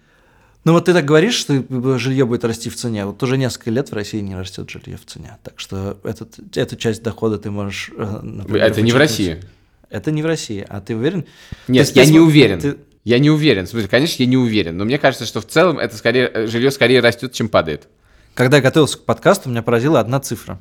[0.64, 3.06] Ну, вот ты так говоришь, что э, жилье будет расти в цене.
[3.06, 5.38] Вот уже несколько лет в России не растет жилье в цене.
[5.44, 7.92] Так что этот, эту часть дохода ты можешь...
[7.98, 9.00] э, например, это не в вычеркнуть.
[9.00, 9.44] России.
[9.90, 10.66] Это не в России.
[10.70, 11.26] А ты уверен?
[11.68, 12.62] Нет, есть я не уверен.
[12.62, 13.66] ты- Я не уверен.
[13.66, 14.78] В смысле, конечно, я не уверен.
[14.78, 17.88] Но мне кажется, что в целом это скорее э, жилье скорее растет, чем падает.
[18.34, 20.60] Когда я готовился к подкасту, меня поразила одна цифра.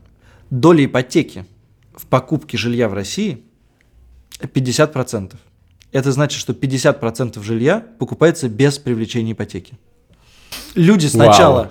[0.50, 1.46] Доля ипотеки
[1.94, 3.44] в покупке жилья в России
[4.40, 5.36] 50%.
[5.92, 9.78] Это значит, что 50% жилья покупается без привлечения ипотеки.
[10.74, 11.70] Люди сначала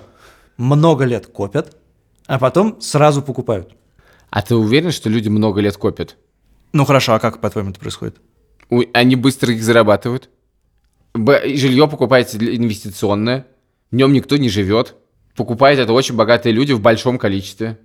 [0.56, 1.76] много лет копят,
[2.26, 3.74] а потом сразу покупают.
[4.30, 6.16] А ты уверен, что люди много лет копят?
[6.72, 8.16] Ну хорошо, а как, по-твоему, это происходит?
[8.94, 10.30] Они быстро их зарабатывают.
[11.14, 13.46] Б- Жилье покупается для- инвестиционное.
[13.90, 14.94] В нем никто не живет.
[15.36, 17.78] Покупают это очень богатые люди в большом количестве.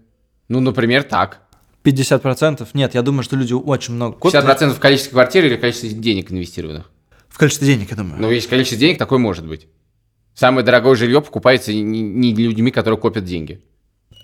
[0.50, 1.42] Ну, например, так.
[1.84, 2.68] 50%?
[2.74, 4.44] Нет, я думаю, что люди очень много копят.
[4.44, 6.90] 50% в количестве квартир или количестве денег инвестированных?
[7.30, 8.22] В количестве денег, я думаю.
[8.22, 9.68] Ну, есть количество денег, такое может быть.
[10.34, 13.62] Самое дорогое жилье покупается не людьми, которые копят деньги.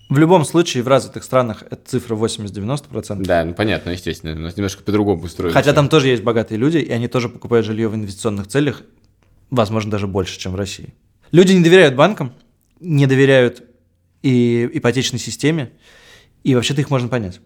[0.10, 3.24] В любом случае, в развитых странах это цифра 80-90%.
[3.24, 4.34] Да, ну понятно, естественно.
[4.34, 5.54] У нас немножко по-другому устроено.
[5.54, 8.84] Хотя там тоже есть богатые люди, и они тоже покупают жилье в инвестиционных целях,
[9.50, 10.94] возможно, даже больше, чем в России.
[11.32, 12.34] Люди не доверяют банкам,
[12.80, 13.64] не доверяют
[14.22, 15.72] и ипотечной системе,
[16.44, 17.40] и вообще-то их можно понять.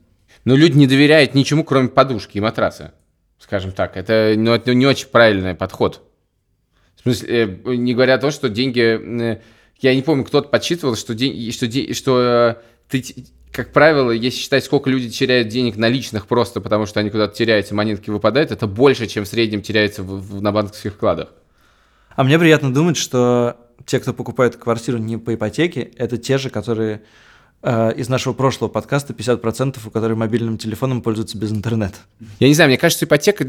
[0.43, 2.93] Но люди не доверяют ничему, кроме подушки и матраса.
[3.39, 3.97] Скажем так.
[3.97, 6.03] Это, ну, это не очень правильный подход.
[6.95, 9.39] В смысле, э, не говоря о том, что деньги...
[9.79, 12.55] Я не помню, кто-то подсчитывал, что, день, что, де- что э,
[12.89, 13.03] ты,
[13.51, 17.75] как правило, если считать, сколько люди теряют денег наличных просто потому, что они куда-то теряются,
[17.75, 21.29] монетки выпадают, это больше, чем в среднем теряется в- в- на банковских вкладах.
[22.15, 23.55] А мне приятно думать, что
[23.85, 27.03] те, кто покупает квартиру не по ипотеке, это те же, которые
[27.63, 31.97] э, из нашего прошлого подкаста 50% у которых мобильным телефоном пользуются без интернета.
[32.39, 33.43] Я не знаю, мне кажется, ипотека,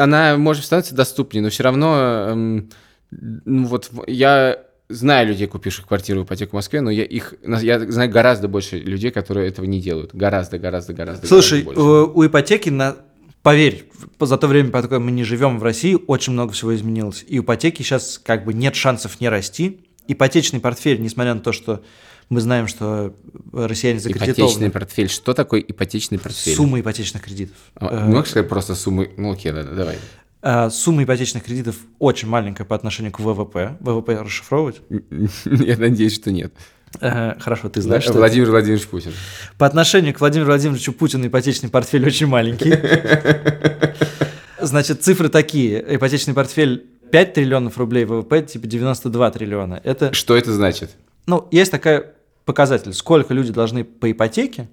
[0.00, 1.96] она может становиться доступнее, но все равно,
[2.30, 2.70] эм,
[3.10, 4.58] ну вот я
[4.88, 9.10] знаю людей, купивших квартиру ипотеку в Москве, но я их, я знаю гораздо больше людей,
[9.10, 10.14] которые этого не делают.
[10.14, 11.26] Гораздо, гораздо, гораздо.
[11.26, 12.96] Слушай, гораздо у, у ипотеки, на,
[13.42, 13.88] поверь,
[14.20, 17.24] за то время, пока мы не живем в России, очень много всего изменилось.
[17.28, 19.80] И ипотеки сейчас как бы нет шансов не расти.
[20.06, 21.82] Ипотечный портфель, несмотря на то, что
[22.30, 23.14] мы знаем, что
[23.52, 25.08] россияне ипотечный закредитованы, портфель.
[25.10, 26.54] Что такое ипотечный портфель?
[26.56, 27.56] сумма ипотечных кредитов.
[27.74, 29.10] А, Э, Можешь сказать просто суммы?
[29.16, 29.98] Ну окей, да, да, давай.
[30.42, 33.76] Э, Сумма ипотечных кредитов очень маленькая по отношению к ВВП.
[33.80, 34.80] ВВП расшифровывать?
[35.44, 36.52] Я надеюсь, что нет.
[37.00, 38.20] Э, Хорошо, ты знаешь, что это?
[38.20, 39.12] Владимир Владимирович Путин.
[39.58, 42.72] По отношению к Владимиру Владимировичу Путину ипотечный портфель очень маленький.
[44.60, 45.84] Значит, цифры такие.
[45.96, 49.80] Ипотечный портфель 5 триллионов рублей, ВВП типа 92 триллиона.
[49.84, 50.90] Это, Что это значит?
[51.26, 52.14] ну, есть такая
[52.44, 54.68] показатель, сколько люди должны по ипотеке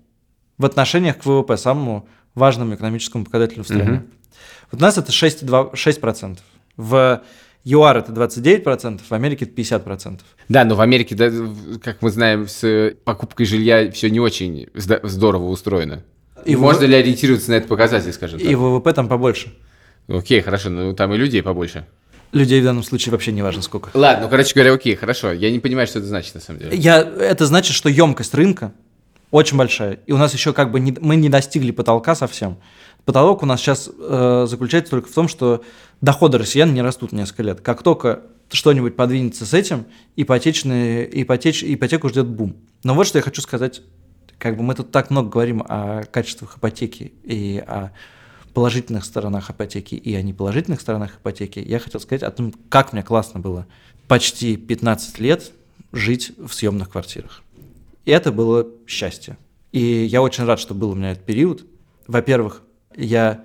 [0.58, 3.84] в отношениях к ВВП, самому важному экономическому показателю в стране.
[3.92, 4.08] Мгм.
[4.72, 6.38] Вот у нас это 6,2 6%.
[6.78, 7.22] В
[7.64, 10.20] ЮАР это 29%, в Америке это 50%.
[10.50, 11.32] Да, но в Америке, да,
[11.84, 16.04] как мы знаем, с покупкой жилья все не очень здорово устроено.
[16.46, 18.48] И И в- можно ли ориентироваться на этот показатель, скажем так?
[18.48, 19.54] И ВВП там побольше.
[20.08, 21.88] Окей, хорошо, ну там и людей побольше.
[22.32, 23.90] Людей в данном случае вообще не важно сколько.
[23.94, 25.32] Ладно, ну, короче говоря, окей, хорошо.
[25.32, 26.76] Я не понимаю, что это значит на самом деле.
[26.78, 28.74] Я, это значит, что емкость рынка
[29.32, 30.00] очень большая.
[30.06, 32.58] И у нас еще как бы не, мы не достигли потолка совсем.
[33.06, 35.64] Потолок у нас сейчас э, заключается только в том, что
[36.02, 37.62] доходы россиян не растут несколько лет.
[37.62, 39.86] Как только что-нибудь подвинется с этим,
[40.16, 42.56] ипотечные, ипотеч, ипотеку ждет бум.
[42.84, 43.82] Но вот что я хочу сказать.
[44.38, 47.92] Как бы мы тут так много говорим о качествах ипотеки и о
[48.54, 51.60] положительных сторонах ипотеки и о неположительных сторонах ипотеки.
[51.60, 53.66] Я хотел сказать о том, как мне классно было
[54.08, 55.52] почти 15 лет
[55.92, 57.44] жить в съемных квартирах.
[58.06, 59.38] И это было счастье.
[59.72, 61.66] И я очень рад, что был у меня этот период.
[62.08, 62.62] Во-первых,
[62.96, 63.44] я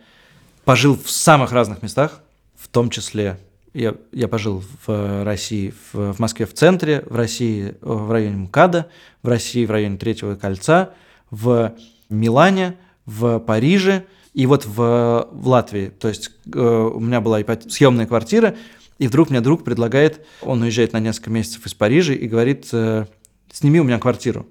[0.64, 2.20] пожил в самых разных местах,
[2.56, 3.38] в том числе
[3.72, 8.36] я, я пожил в России, в, в Москве в центре, в России э, в районе
[8.36, 8.88] МКАДа,
[9.22, 10.90] в России в районе Третьего кольца,
[11.30, 11.74] в
[12.08, 12.76] Милане,
[13.06, 15.88] в Париже и вот в, в Латвии.
[15.88, 18.56] То есть э, у меня была съемная квартира,
[18.98, 23.06] и вдруг мне друг предлагает, он уезжает на несколько месяцев из Парижа и говорит, э,
[23.52, 24.46] сними у меня квартиру.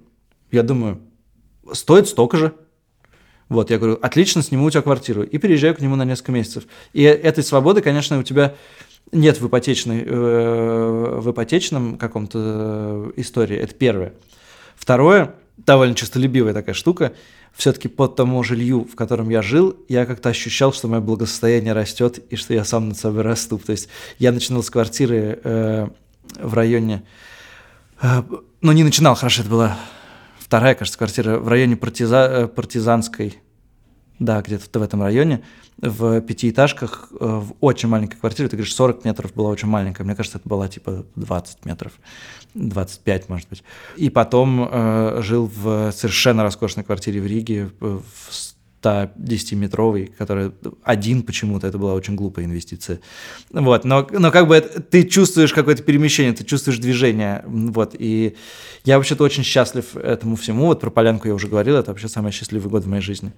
[0.50, 1.00] Я думаю,
[1.72, 2.54] стоит столько же.
[3.50, 5.24] Вот, я говорю, отлично, сниму у тебя квартиру.
[5.24, 6.64] И переезжаю к нему на несколько месяцев.
[6.92, 8.54] И этой свободы, конечно, у тебя
[9.10, 13.56] нет в, ипотечной, э, в ипотечном каком-то э, истории.
[13.56, 14.14] Это первое.
[14.76, 17.12] Второе, довольно честолюбивая такая штука,
[17.52, 22.20] все-таки по тому жилью, в котором я жил, я как-то ощущал, что мое благосостояние растет
[22.30, 23.58] и что я сам над собой расту.
[23.58, 23.88] То есть
[24.20, 25.88] я начинал с квартиры э,
[26.40, 27.02] в районе...
[28.00, 28.22] э,
[28.60, 29.76] ну, не начинал, хорошо, это была
[30.50, 33.38] вторая, кажется, квартира в районе партиза, э, партизанской,
[34.18, 35.44] да, где-то в этом районе,
[35.78, 40.16] в пятиэтажках, э, в очень маленькой квартире, ты говоришь, 40 метров была очень маленькая, мне
[40.16, 41.92] кажется, это была типа 20 метров,
[42.54, 43.62] 25, может быть.
[43.96, 48.00] И потом э, жил в совершенно роскошной квартире в Риге, э,
[48.82, 50.52] в 110-метровой, которая
[50.82, 53.00] один почему-то, это была очень глупая инвестиция.
[53.50, 58.36] Вот, но, но как бы это- ты чувствуешь какое-то перемещение, ты чувствуешь движение, вот, и
[58.84, 62.32] я вообще-то очень счастлив этому всему, вот про полянку я уже говорил, это вообще самый
[62.32, 63.32] счастливый год в моей жизни.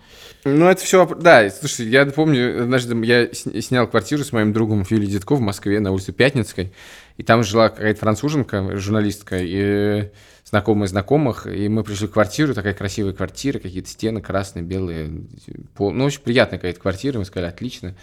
[0.44, 4.84] Ну, это все, да, слушай, я помню, однажды я сня- снял квартиру с моим другом
[4.88, 6.72] Юлией Дедко в Москве на улице Пятницкой,
[7.16, 10.08] и там жила какая-то француженка, журналистка, и
[10.52, 15.10] знакомые знакомых, и мы пришли в квартиру, такая красивая квартира, какие-то стены красные, белые,
[15.74, 17.94] пол- ну, очень приятная какая-то квартира, мы сказали, отлично,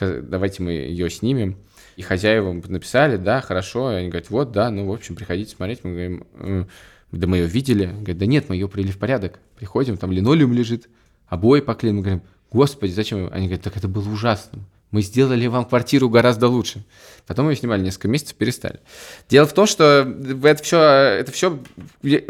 [0.00, 1.58] давайте мы ее снимем.
[1.94, 5.84] И хозяева написали, да, хорошо, и они говорят, вот, да, ну, в общем, приходите смотреть,
[5.84, 6.68] мы говорим, «М,
[7.12, 10.52] да мы ее видели, говорят, да нет, мы ее привели в порядок, приходим, там линолеум
[10.52, 10.88] лежит,
[11.28, 13.28] обои поклеены, мы говорим, господи, зачем?
[13.30, 14.58] Они говорят, так это было ужасно.
[14.92, 16.84] Мы сделали вам квартиру гораздо лучше.
[17.26, 18.80] Потом ее снимали несколько месяцев, перестали.
[19.28, 20.06] Дело в том, что
[20.44, 21.58] это все, это все,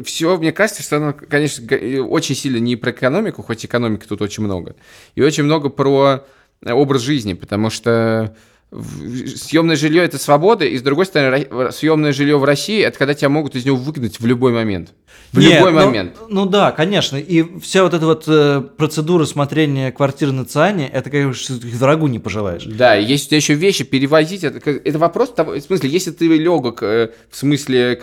[0.05, 1.65] все, мне кажется, что оно, конечно,
[2.07, 4.77] очень сильно не про экономику, хоть экономики тут очень много,
[5.15, 6.25] и очень много про
[6.65, 8.37] образ жизни, потому что
[8.73, 13.15] съемное жилье это свобода, и с другой стороны, ро- съемное жилье в России это когда
[13.15, 14.95] тебя могут из него выгнать в любой момент.
[15.33, 16.17] В Нет, любой ну- момент.
[16.29, 17.17] Ну, да, конечно.
[17.17, 22.19] И вся вот эта вот э, процедура смотрения квартиры на Циане, это, конечно, врагу не
[22.19, 22.65] пожелаешь.
[22.65, 24.45] Да, есть у тебя еще вещи перевозить.
[24.45, 27.99] Это, это вопрос того, в смысле, если ты легок, э, в смысле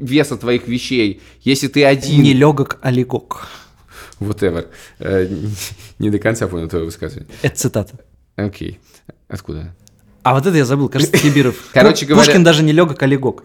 [0.00, 3.46] веса твоих вещей, если ты один, Не легок, а легок.
[4.20, 4.66] whatever.
[4.98, 5.28] Э,
[5.98, 7.28] не до конца понял твое высказывание.
[7.42, 7.98] Это цитата.
[8.36, 8.78] Окей.
[9.28, 9.74] Откуда?
[10.22, 11.56] А вот это я забыл, кажется, Хибиров.
[11.72, 13.42] Короче говоря- Пушкин даже не легок, а легок.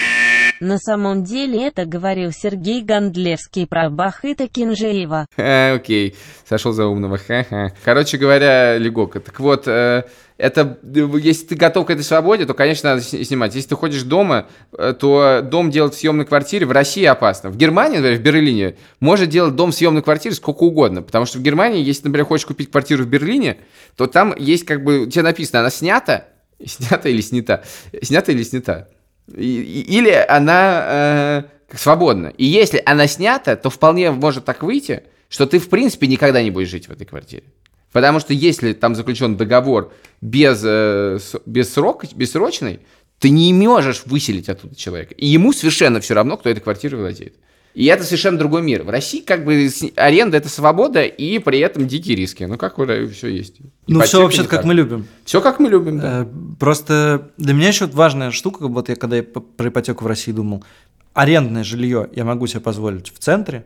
[0.59, 5.27] На самом деле это говорил Сергей Гондлевский про Бахыта Кинжеева.
[5.35, 6.15] Ха, Окей,
[6.47, 7.17] сошел за умного.
[7.17, 7.73] Ха-ха.
[7.83, 9.13] Короче говоря, легок.
[9.13, 10.03] Так вот, э,
[10.37, 13.55] это, э, если ты готов к этой свободе, то, конечно, надо с- снимать.
[13.55, 14.47] Если ты ходишь дома,
[14.77, 17.49] э, то дом делать в съемной квартире в России опасно.
[17.49, 21.01] В Германии, например, в Берлине, может делать дом в съемной квартире сколько угодно.
[21.01, 23.57] Потому что в Германии, если, например, хочешь купить квартиру в Берлине,
[23.97, 26.25] то там есть как бы, тебе написано, она снята,
[26.67, 27.63] снята или снята,
[28.01, 28.87] снята или снята.
[29.35, 31.43] Или она э,
[31.73, 32.27] свободна.
[32.37, 36.51] И если она снята, то вполне может так выйти, что ты, в принципе, никогда не
[36.51, 37.43] будешь жить в этой квартире.
[37.91, 42.79] Потому что если там заключен договор без, э, без срок, бессрочный,
[43.19, 45.13] ты не можешь выселить оттуда человека.
[45.13, 47.35] И ему совершенно все равно, кто этой квартирой владеет.
[47.73, 48.83] И это совершенно другой мир.
[48.83, 52.43] В России как бы аренда это свобода и при этом дикие риски.
[52.43, 52.75] Ну как
[53.11, 53.55] все есть.
[53.87, 55.07] Ну, все вообще как мы любим.
[55.25, 56.21] Все как мы любим, да.
[56.23, 56.25] Э,
[56.59, 60.63] Просто для меня еще важная штука, вот я когда я про ипотеку в России думал,
[61.13, 63.65] арендное жилье я могу себе позволить в центре,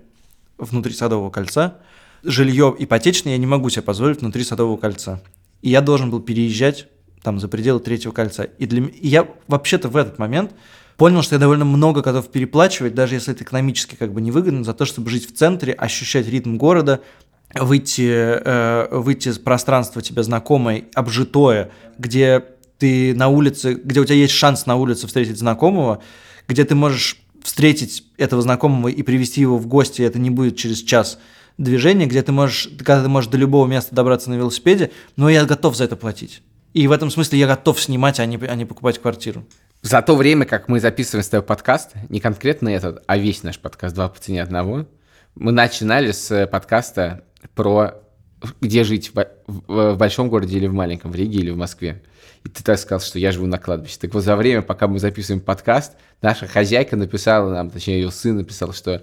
[0.58, 1.78] внутри Садового кольца,
[2.24, 5.22] жилье ипотечное я не могу себе позволить внутри Садового кольца.
[5.62, 6.88] И я должен был переезжать
[7.24, 8.44] там за пределы третьего кольца.
[8.44, 10.52] И для м- и я вообще-то в этот момент
[10.98, 14.74] понял, что я довольно много готов переплачивать, даже если это экономически как бы невыгодно, за
[14.74, 17.02] то, чтобы жить в центре, ощущать ритм города,
[17.54, 22.44] выйти, э, выйти из пространства тебе знакомое, обжитое, где
[22.78, 26.02] ты на улице, где у тебя есть шанс на улице встретить знакомого,
[26.48, 30.82] где ты можешь встретить этого знакомого и привести его в гости, это не будет через
[30.82, 31.20] час
[31.58, 35.46] движения, где ты можешь, когда ты можешь до любого места добраться на велосипеде, но я
[35.46, 36.42] готов за это платить.
[36.74, 39.46] И в этом смысле я готов снимать, а не, а не покупать квартиру.
[39.90, 43.58] За то время, как мы записываем с тобой подкаст, не конкретно этот, а весь наш
[43.58, 44.86] подкаст «Два по цене одного»,
[45.34, 47.24] мы начинали с подкаста
[47.56, 47.94] про
[48.60, 52.04] где жить, в, в- большом городе или в маленьком, в Риге или в Москве.
[52.44, 53.96] И ты так сказал, что я живу на кладбище.
[54.02, 58.36] Так вот, за время, пока мы записываем подкаст, наша хозяйка написала нам, точнее, ее сын
[58.36, 59.02] написал, что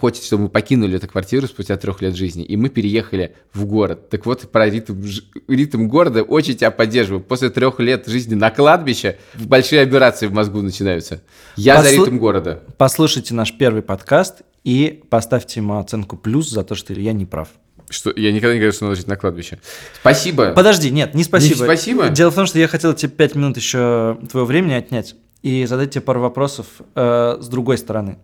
[0.00, 4.10] хочет, чтобы мы покинули эту квартиру спустя трех лет жизни, и мы переехали в город.
[4.10, 5.02] Так вот, про ритм,
[5.48, 7.22] ритм города очень тебя поддерживаю.
[7.22, 11.22] После трех лет жизни на кладбище большие операции в мозгу начинаются.
[11.56, 12.62] Я за Послу- ритм города.
[12.76, 17.48] Послушайте наш первый подкаст и поставьте ему оценку плюс за то, что Илья не прав.
[17.88, 19.60] Что, я никогда не говорю, что надо жить на кладбище.
[20.00, 20.52] Спасибо.
[20.52, 21.60] Подожди, нет, не спасибо.
[21.60, 22.08] Не спасибо?
[22.08, 25.92] Дело в том, что я хотел тебе пять минут еще твоего времени отнять и задать
[25.92, 26.66] тебе пару вопросов
[26.96, 28.18] э, с другой стороны.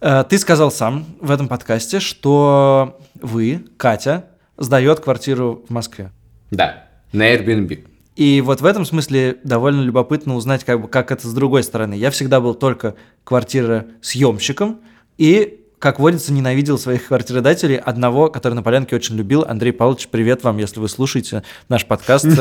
[0.00, 4.26] Э, ты сказал сам в этом подкасте, что вы, Катя,
[4.56, 6.12] сдает квартиру в Москве.
[6.50, 7.84] Да, на Airbnb.
[8.16, 11.94] И вот в этом смысле довольно любопытно узнать, как, бы, как это с другой стороны.
[11.94, 14.80] Я всегда был только квартиросъемщиком
[15.18, 17.76] и, как водится, ненавидел своих квартиродателей.
[17.76, 19.44] Одного, который на Полянке очень любил.
[19.46, 22.26] Андрей Павлович, привет вам, если вы слушаете наш подкаст.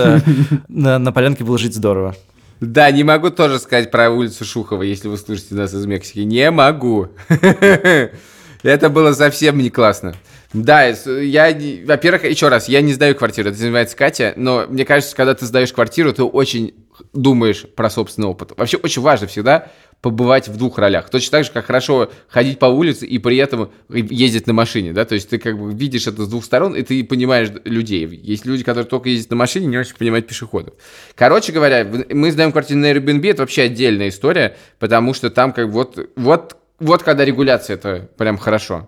[0.69, 2.15] Э, на Полянке было жить здорово.
[2.59, 6.19] Да, не могу тоже сказать про улицу Шухова, если вы слушаете нас из Мексики.
[6.19, 7.09] Не могу.
[8.63, 10.15] Это было совсем не классно.
[10.53, 15.13] Да, я, во-первых, еще раз, я не сдаю квартиру, это занимается Катя, но мне кажется,
[15.15, 16.73] когда ты сдаешь квартиру, ты очень
[17.13, 18.53] думаешь про собственный опыт.
[18.55, 19.71] Вообще очень важно всегда
[20.01, 21.09] побывать в двух ролях.
[21.09, 25.05] Точно так же, как хорошо ходить по улице и при этом ездить на машине, да,
[25.05, 28.07] то есть ты как бы видишь это с двух сторон, и ты понимаешь людей.
[28.07, 30.75] Есть люди, которые только ездят на машине, не очень понимают пешеходов.
[31.15, 35.69] Короче говоря, мы сдаем квартиру на Airbnb, это вообще отдельная история, потому что там как
[35.69, 38.87] вот, вот, вот когда регуляция, это прям хорошо.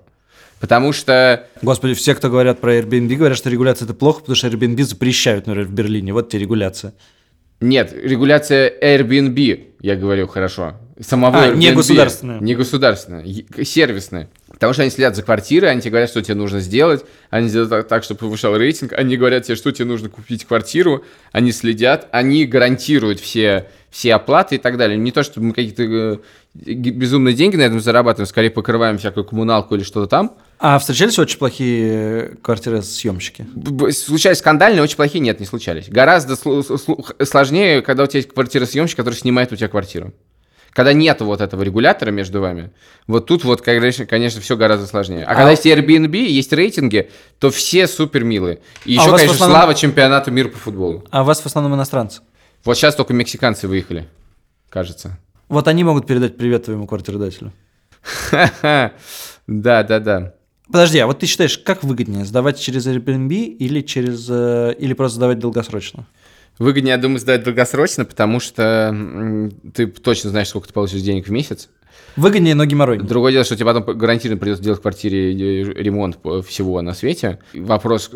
[0.60, 4.47] Потому что Господи, все, кто говорят про Airbnb, говорят, что регуляция это плохо, потому что
[4.47, 6.14] Airbnb запрещают, например, в Берлине.
[6.14, 6.93] Вот тебе регуляция.
[7.62, 10.76] Нет, регуляция Airbnb, я говорю хорошо.
[11.02, 12.39] Самого А, не государственная.
[12.39, 13.26] Не государственная,
[13.64, 14.30] сервисная.
[14.52, 17.70] Потому что они следят за квартирой, они тебе говорят, что тебе нужно сделать, они делают
[17.70, 22.10] так, так, чтобы повышал рейтинг, они говорят тебе, что тебе нужно купить квартиру, они следят,
[22.12, 24.97] они гарантируют все, все оплаты и так далее.
[24.97, 26.18] Не то, чтобы мы какие-то э,
[26.54, 30.36] безумные деньги на этом зарабатываем, скорее покрываем всякую коммуналку или что-то там.
[30.60, 33.47] А встречались очень плохие квартиры съемщики?
[33.91, 35.88] Случались скандальные, очень плохие, нет, не случались.
[35.88, 40.12] Гораздо сложнее, когда у тебя есть квартира-съемщик, который снимает у тебя квартиру.
[40.80, 42.72] Когда нет вот этого регулятора между вами,
[43.06, 45.26] вот тут вот, конечно, конечно все гораздо сложнее.
[45.26, 48.60] А, когда есть Airbnb, есть рейтинги, то все супер милые.
[48.86, 51.04] И А еще, в конечно, основном- слава чемпионату мира по футболу.
[51.12, 52.22] А у вас в основном иностранцы?
[52.64, 54.08] Вот сейчас только мексиканцы выехали,
[54.70, 55.20] кажется.
[55.50, 57.52] Вот они могут передать привет твоему квартиродателю.
[58.32, 60.34] Да, да, да.
[60.72, 65.18] Подожди, а вот ты считаешь, как выгоднее, сдавать через Airbnb или через э, или просто
[65.18, 66.06] сдавать долгосрочно?
[66.60, 71.32] Выгоднее, я думаю, сдать долгосрочно, потому что ты точно знаешь, сколько ты получишь денег в
[71.32, 71.70] месяц.
[72.16, 73.07] Выгоднее, но геморройнее.
[73.07, 77.39] Другое дело, что тебе потом гарантированно придется делать в квартире э, ремонт всего на свете.
[77.53, 78.12] Вопрос,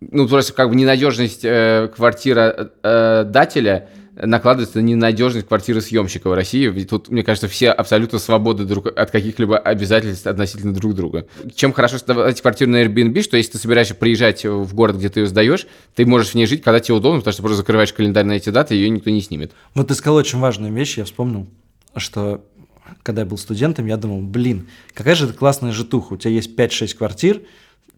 [0.00, 3.88] ну, просто как бы ненадежность э, квартира э, дателя
[4.20, 6.66] накладывается на ненадежность квартиры съемщика в России.
[6.66, 11.26] Ведь тут, мне кажется, все абсолютно свободны друг от каких-либо обязательств относительно друг друга.
[11.54, 15.20] Чем хорошо сдавать квартиру на Airbnb, что если ты собираешься приезжать в город, где ты
[15.20, 18.24] ее сдаешь, ты можешь в ней жить, когда тебе удобно, потому что просто закрываешь календарь
[18.24, 19.52] на эти даты, и ее никто не снимет.
[19.74, 21.46] Вот ты сказал очень важную вещь, я вспомнил,
[21.96, 22.44] что
[23.02, 26.14] когда я был студентом, я думал, блин, какая же это классная житуха.
[26.14, 27.42] У тебя есть 5-6 квартир,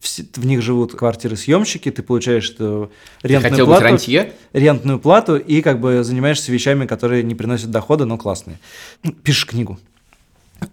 [0.00, 2.88] в них живут квартиры-съемщики, ты получаешь э,
[3.22, 4.32] Ты рентную быть плату, рантье?
[4.52, 8.58] рентную плату и как бы занимаешься вещами, которые не приносят дохода, но классные.
[9.22, 9.78] Пишешь книгу.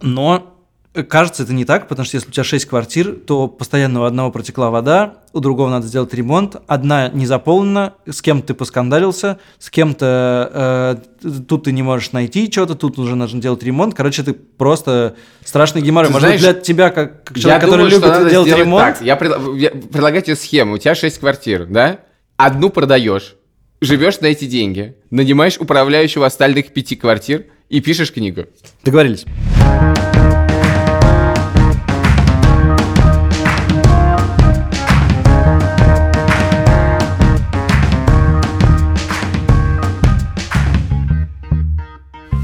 [0.02, 0.57] Но
[1.04, 4.32] кажется, это не так, потому что если у тебя 6 квартир, то постоянно у одного
[4.32, 9.70] протекла вода, у другого надо сделать ремонт, одна не заполнена, с кем-то ты поскандалился, с
[9.70, 13.94] кем-то э, тут ты не можешь найти что-то, тут уже нужно делать ремонт.
[13.94, 16.08] Короче, это просто страшный геморрой.
[16.08, 19.02] Ты Может быть, знаешь, для тебя, как, как человек, который думаю, любит делать ремонт, так.
[19.06, 20.74] Я, предла- я предлагаю тебе схему.
[20.74, 22.00] У тебя 6 квартир, да?
[22.38, 23.36] Одну продаешь,
[23.82, 28.46] живешь на эти деньги, нанимаешь управляющего остальных пяти квартир и пишешь книгу.
[28.84, 29.26] договорились.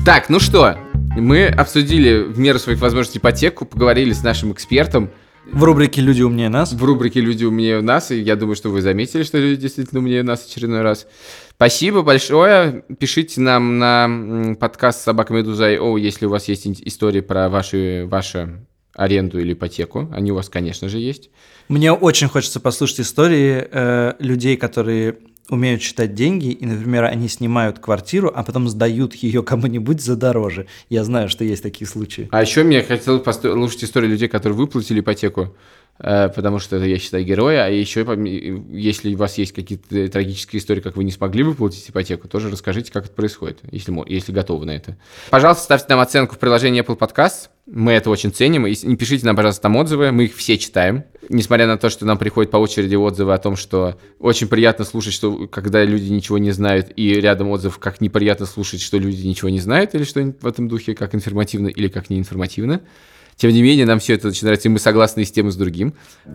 [0.06, 0.78] Так, ну что,
[1.16, 5.10] мы обсудили в меру своих возможностей ипотеку, поговорили с нашим экспертом
[5.49, 6.74] В рубрике «Люди умнее нас».
[6.74, 10.22] в рубрике «Люди умнее нас», и я думаю, что вы заметили, что люди действительно умнее
[10.24, 11.08] нас очередной раз.
[11.51, 12.84] Спасибо большое.
[12.99, 18.49] Пишите нам на подкаст собакамедуза.io, если у вас есть истории про ваши, вашу
[18.93, 20.10] аренду или ипотеку.
[20.12, 21.30] Они у вас, конечно же, есть.
[21.70, 25.16] Мне очень хочется послушать истории э, людей, которые
[25.49, 30.67] умеют считать деньги, и, например, они снимают квартиру, а потом сдают ее кому-нибудь за дороже.
[30.89, 32.27] Я знаю, что есть такие случаи.
[32.31, 35.53] А еще мне хотелось послушать историю людей, которые выплатили ипотеку,
[35.97, 37.55] потому что это, я считаю, герои.
[37.55, 38.01] А еще,
[38.71, 42.91] если у вас есть какие-то трагические истории, как вы не смогли выплатить ипотеку, тоже расскажите,
[42.91, 44.97] как это происходит, если, если готовы на это.
[45.29, 47.49] Пожалуйста, ставьте нам оценку в приложении Apple Podcast.
[47.65, 48.67] Мы это очень ценим.
[48.67, 50.11] И пишите нам, пожалуйста, там отзывы.
[50.11, 51.05] Мы их все читаем.
[51.29, 55.13] Несмотря на то, что нам приходят по очереди отзывы о том, что очень приятно слушать,
[55.13, 59.47] что когда люди ничего не знают, и рядом отзыв, как неприятно слушать, что люди ничего
[59.47, 62.81] не знают, или что-нибудь в этом духе, как информативно или как неинформативно.
[63.36, 65.51] Тем не менее, нам все это очень нравится, и мы согласны и с тем, и
[65.51, 65.93] с другим.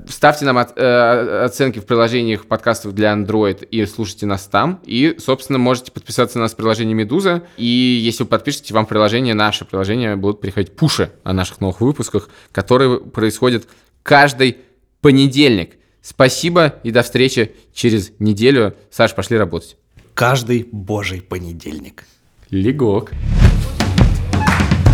[0.08, 4.80] Ставьте нам от- э, оценки в приложениях подкастов для Android и слушайте нас там.
[4.84, 7.42] И, собственно, можете подписаться на нас в приложении Медуза.
[7.56, 12.28] И если вы подпишете, вам приложение, наше приложение, будут приходить пуши о наших новых выпусках,
[12.52, 13.68] которые происходят
[14.02, 14.58] каждый
[15.00, 15.76] понедельник.
[16.02, 18.74] Спасибо и до встречи через неделю.
[18.90, 19.76] Саш, пошли работать.
[20.14, 22.04] Каждый божий понедельник.
[22.50, 23.12] Легок.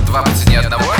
[0.07, 0.93] Два по цене одного.